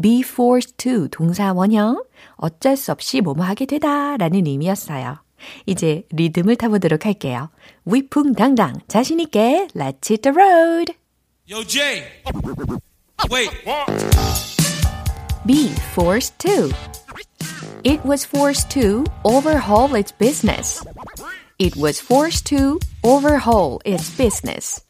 be 0.00 0.20
forced 0.20 0.76
to 0.78 1.08
동사 1.08 1.52
원형 1.52 2.02
어쩔 2.36 2.76
수 2.76 2.92
없이 2.92 3.20
뭐뭐 3.20 3.44
하게 3.44 3.66
되다 3.66 4.16
라는 4.16 4.46
의미였어요. 4.46 5.18
이제 5.66 6.04
리듬을 6.10 6.56
타보도록 6.56 7.06
할게요. 7.06 7.50
위풍당당 7.84 8.80
자신있게 8.88 9.68
Let's 9.74 10.10
hit 10.10 10.22
the 10.22 10.34
road. 10.34 10.94
Yo, 11.46 11.62
Jay. 11.64 12.04
Wait. 13.30 13.50
Be 15.46 15.68
forced 15.92 16.38
to. 16.38 16.70
It 17.84 18.02
was 18.04 18.24
forced 18.24 18.70
to 18.70 19.04
overhaul 19.24 19.94
its 19.94 20.10
business. 20.12 20.82
It 21.58 21.76
was 21.76 22.00
forced 22.00 22.46
to 22.46 22.80
overhaul 23.04 23.80
its 23.84 24.08
business. 24.16 24.80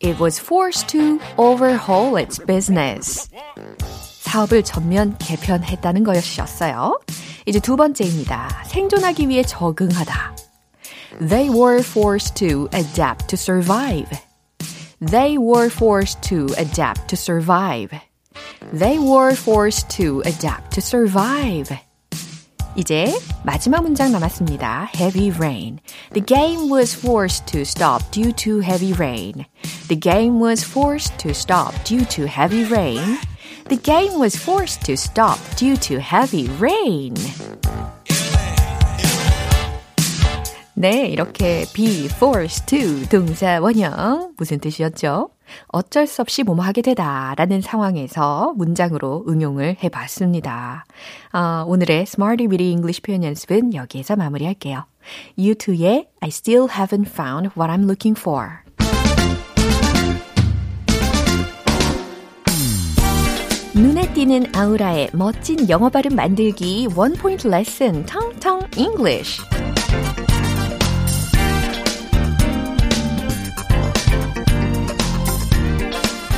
It 0.00 0.18
was 0.18 0.38
forced 0.38 0.88
to 0.88 1.20
overhaul 1.36 2.16
its 2.16 2.38
business. 2.38 3.28
사업을 4.32 4.62
전면 4.62 5.16
개편했다는 5.18 6.04
것이었어요. 6.04 7.00
이제 7.46 7.60
두 7.60 7.76
번째입니다. 7.76 8.64
생존하기 8.66 9.28
위해 9.28 9.42
적응하다. 9.42 10.36
They 11.20 11.48
were 11.48 11.80
forced 11.80 12.34
to 12.34 12.68
adapt 12.74 13.28
to 13.28 13.36
survive. 13.36 14.08
They 15.00 15.38
were 15.38 15.70
forced 15.70 16.20
to 16.28 16.46
adapt 16.58 17.08
to 17.08 17.16
survive. 17.16 17.90
They 18.72 18.98
were 18.98 19.34
forced 19.34 19.88
to 19.96 20.22
adapt 20.26 20.74
to 20.74 20.82
survive. 20.82 21.78
이제 22.76 23.12
마지막 23.42 23.82
문장 23.82 24.12
남았습니다. 24.12 24.90
Heavy 24.94 25.30
rain. 25.30 25.80
The 26.12 26.24
game 26.24 26.70
was 26.70 26.94
forced 26.94 27.46
to 27.46 27.62
stop 27.62 28.08
due 28.12 28.32
to 28.32 28.60
heavy 28.60 28.92
rain. 28.92 29.46
The 29.88 29.98
game 29.98 30.40
was 30.40 30.64
forced 30.64 31.18
to 31.18 31.30
stop 31.30 31.74
due 31.84 32.04
to 32.04 32.26
heavy 32.26 32.64
rain. 32.70 33.18
The 33.69 33.77
game 33.77 34.19
was 34.19 34.35
forced 34.35 34.85
to 34.85 34.93
stop 34.93 35.39
due 35.55 35.77
to 35.77 35.99
heavy 35.99 36.49
rain. 36.59 37.15
네, 40.75 41.07
이렇게 41.07 41.65
be 41.73 42.05
forced 42.05 42.65
to 42.65 43.07
동사 43.07 43.59
원형 43.61 44.33
무슨 44.37 44.59
뜻이었죠? 44.59 45.29
어쩔 45.67 46.07
수 46.07 46.21
없이 46.21 46.43
뭐뭐 46.43 46.63
하게 46.63 46.81
되다 46.81 47.35
라는 47.37 47.61
상황에서 47.61 48.53
문장으로 48.57 49.23
응용을 49.29 49.77
해봤습니다. 49.83 50.85
어, 51.31 51.63
오늘의 51.67 52.01
Smarty 52.01 52.47
Weedy 52.47 52.71
English 52.71 53.01
표현 53.01 53.23
연습은 53.23 53.73
여기에서 53.75 54.15
마무리할게요. 54.15 54.85
U2의 55.37 56.07
I 56.19 56.29
still 56.29 56.67
haven't 56.67 57.07
found 57.07 57.51
what 57.55 57.71
I'm 57.71 57.85
looking 57.85 58.19
for. 58.19 58.62
띄는 64.23 64.55
아우라의 64.55 65.09
멋진 65.11 65.67
영어 65.67 65.89
발음 65.89 66.15
만들기 66.15 66.87
원 66.95 67.11
포인트 67.11 67.45
레슨 67.45 68.05
텅텅 68.05 68.61
English. 68.77 69.41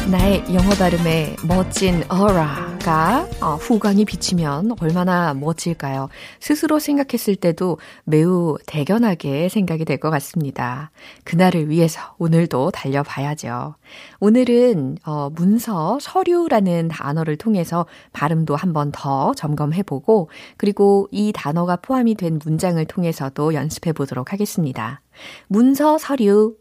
나의 0.10 0.44
영어 0.52 0.72
발음에 0.72 1.36
멋진 1.44 2.04
어라 2.10 2.75
가 2.86 3.28
어, 3.42 3.56
후광이 3.56 4.06
비치면 4.06 4.76
얼마나 4.80 5.34
멋질까요? 5.34 6.10
스스로 6.40 6.78
생각했을 6.78 7.36
때도 7.36 7.80
매우 8.04 8.58
대견하게 8.68 9.50
생각이 9.50 9.86
될 9.86 9.98
것 9.98 10.12
같습니다. 10.12 10.92
그날을 11.24 11.70
위해서 11.70 12.00
오늘도 12.20 12.70
달려봐야죠. 12.70 13.74
오늘은 14.20 14.98
어, 15.04 15.32
문서, 15.32 15.98
서류라는 16.00 16.90
단어를 16.90 17.38
통해서 17.38 17.88
발음도 18.14 18.56
한 18.56 18.72
번 18.72 18.92
더 18.92 19.34
점검해보고 19.34 20.30
그리고 20.58 21.08
이 21.12 21.32
단어가 21.34 21.78
포함이 21.78 22.14
된 22.14 22.40
문장을 22.44 22.84
통해서도 22.86 23.56
연습해 23.56 23.94
보도록 23.94 24.32
하겠습니다. 24.32 25.02
문서, 25.48 25.98
서류, 25.98 26.56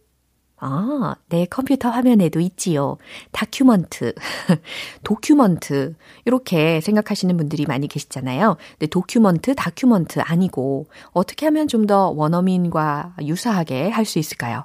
아, 0.58 1.14
내 1.28 1.44
컴퓨터 1.46 1.90
화면에도 1.90 2.40
있지요. 2.40 2.96
다큐먼트, 3.32 4.14
도큐먼트, 5.04 5.94
이렇게 6.24 6.80
생각하시는 6.80 7.36
분들이 7.36 7.66
많이 7.66 7.86
계시잖아요. 7.88 8.56
근데 8.72 8.86
도큐먼트, 8.86 9.54
다큐먼트 9.56 10.20
아니고, 10.20 10.86
어떻게 11.12 11.46
하면 11.46 11.68
좀 11.68 11.86
더 11.86 12.08
원어민과 12.10 13.16
유사하게 13.22 13.90
할 13.90 14.06
수 14.06 14.18
있을까요? 14.18 14.64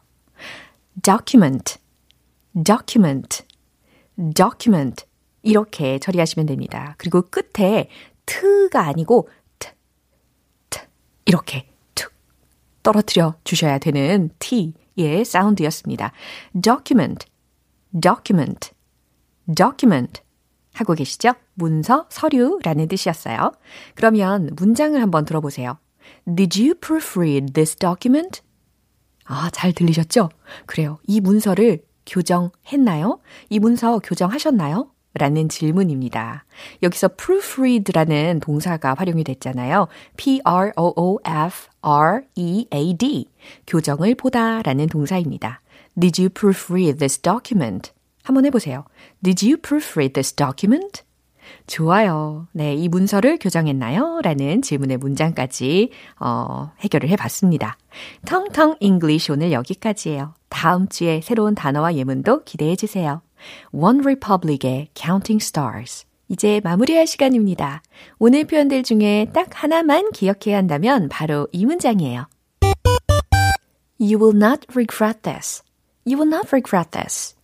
document, 1.01 1.79
document, 2.63 3.43
document. 4.35 5.05
이렇게 5.41 5.99
처리하시면 5.99 6.45
됩니다. 6.45 6.95
그리고 6.97 7.23
끝에 7.23 7.89
트가 8.25 8.85
아니고, 8.87 9.29
트, 9.57 9.69
트, 10.69 10.79
이렇게 11.25 11.67
툭 11.95 12.11
떨어뜨려 12.83 13.35
주셔야 13.43 13.77
되는 13.79 14.29
T. 14.39 14.73
의 14.99 15.25
사운드였습니다. 15.25 16.11
document, 16.59 17.25
document, 17.99 18.71
document 19.53 20.21
하고 20.73 20.93
계시죠? 20.93 21.33
문서, 21.55 22.05
서류라는 22.09 22.87
뜻이었어요. 22.87 23.51
그러면 23.95 24.49
문장을 24.55 24.99
한번 25.01 25.25
들어보세요. 25.25 25.77
Did 26.25 26.61
you 26.61 26.75
proofread 26.75 27.53
this 27.53 27.75
document? 27.75 28.41
아, 29.25 29.49
잘 29.51 29.73
들리셨죠? 29.73 30.29
그래요. 30.65 30.99
이 31.05 31.19
문서를 31.19 31.83
교정했나요? 32.05 33.19
이 33.49 33.59
문서 33.59 33.99
교정하셨나요? 33.99 34.91
라는 35.13 35.49
질문입니다. 35.49 36.45
여기서 36.83 37.09
proofread라는 37.09 38.39
동사가 38.41 38.93
활용이 38.93 39.23
됐잖아요. 39.23 39.87
P-R-O-O-F-R-E-A-D. 40.17 41.25
교정을 43.65 44.15
보다 44.15 44.61
라는 44.61 44.87
동사입니다. 44.87 45.61
Did 45.99 46.21
you 46.21 46.29
proofread 46.29 46.99
this 46.99 47.17
document? 47.19 47.91
한번 48.23 48.45
해보세요. 48.45 48.85
Did 49.23 49.45
you 49.45 49.57
proofread 49.57 50.13
this 50.13 50.33
document? 50.33 51.01
좋아요. 51.69 52.47
네, 52.51 52.73
이 52.73 52.89
문서를 52.89 53.37
교정했나요? 53.37 54.21
라는 54.23 54.61
질문의 54.61 54.97
문장까지 54.97 55.91
어, 56.19 56.71
해결을 56.79 57.09
해봤습니다. 57.09 57.77
텅텅 58.25 58.75
English 58.79 59.31
오늘 59.31 59.51
여기까지예요. 59.51 60.33
다음 60.49 60.89
주에 60.89 61.21
새로운 61.21 61.55
단어와 61.55 61.95
예문도 61.95 62.43
기대해 62.43 62.75
주세요. 62.75 63.21
One 63.71 63.99
Republic의 63.99 64.89
Counting 64.95 65.41
Stars. 65.41 66.05
이제 66.27 66.59
마무리할 66.63 67.07
시간입니다. 67.07 67.81
오늘 68.17 68.45
표현들 68.45 68.83
중에 68.83 69.27
딱 69.33 69.47
하나만 69.51 70.11
기억해야 70.11 70.57
한다면 70.57 71.07
바로 71.09 71.47
이 71.51 71.65
문장이에요. 71.65 72.27
You 73.99 74.17
will 74.19 74.35
not 74.35 74.65
regret 74.75 75.21
this. 75.21 75.61
You 76.05 76.19
will 76.19 76.33
not 76.33 76.49
regret 76.51 76.91
this. 76.91 77.38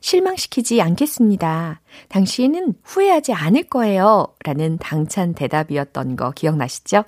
실망시키지 0.00 0.80
않겠습니다. 0.80 1.80
당신은 2.08 2.74
후회하지 2.82 3.32
않을 3.32 3.64
거예요. 3.64 4.26
라는 4.44 4.78
당찬 4.78 5.34
대답이었던 5.34 6.16
거 6.16 6.30
기억나시죠? 6.32 7.04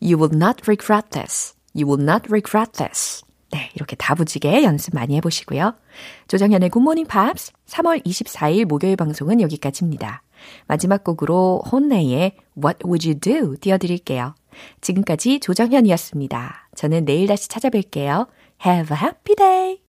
You 0.00 0.16
will 0.16 0.34
not 0.34 0.62
regret 0.66 1.10
this. 1.10 1.54
You 1.74 1.90
will 1.90 2.02
not 2.02 2.28
regret 2.30 2.72
this. 2.72 3.24
네, 3.52 3.70
이렇게 3.74 3.96
다부지게 3.96 4.64
연습 4.64 4.94
많이 4.94 5.16
해보시고요. 5.16 5.74
조정현의 6.28 6.70
굿모닝 6.70 7.06
팝스 7.06 7.52
3월 7.66 8.04
24일 8.04 8.64
목요일 8.64 8.96
방송은 8.96 9.40
여기까지입니다. 9.40 10.22
마지막 10.66 11.04
곡으로 11.04 11.62
혼내의 11.70 12.36
What 12.56 12.80
Would 12.84 13.08
You 13.08 13.20
Do 13.20 13.56
띄워드릴게요. 13.60 14.34
지금까지 14.80 15.40
조정현이었습니다. 15.40 16.70
저는 16.74 17.04
내일 17.04 17.26
다시 17.28 17.48
찾아뵐게요. 17.48 18.28
Have 18.64 18.96
a 18.96 19.02
happy 19.02 19.36
day! 19.36 19.80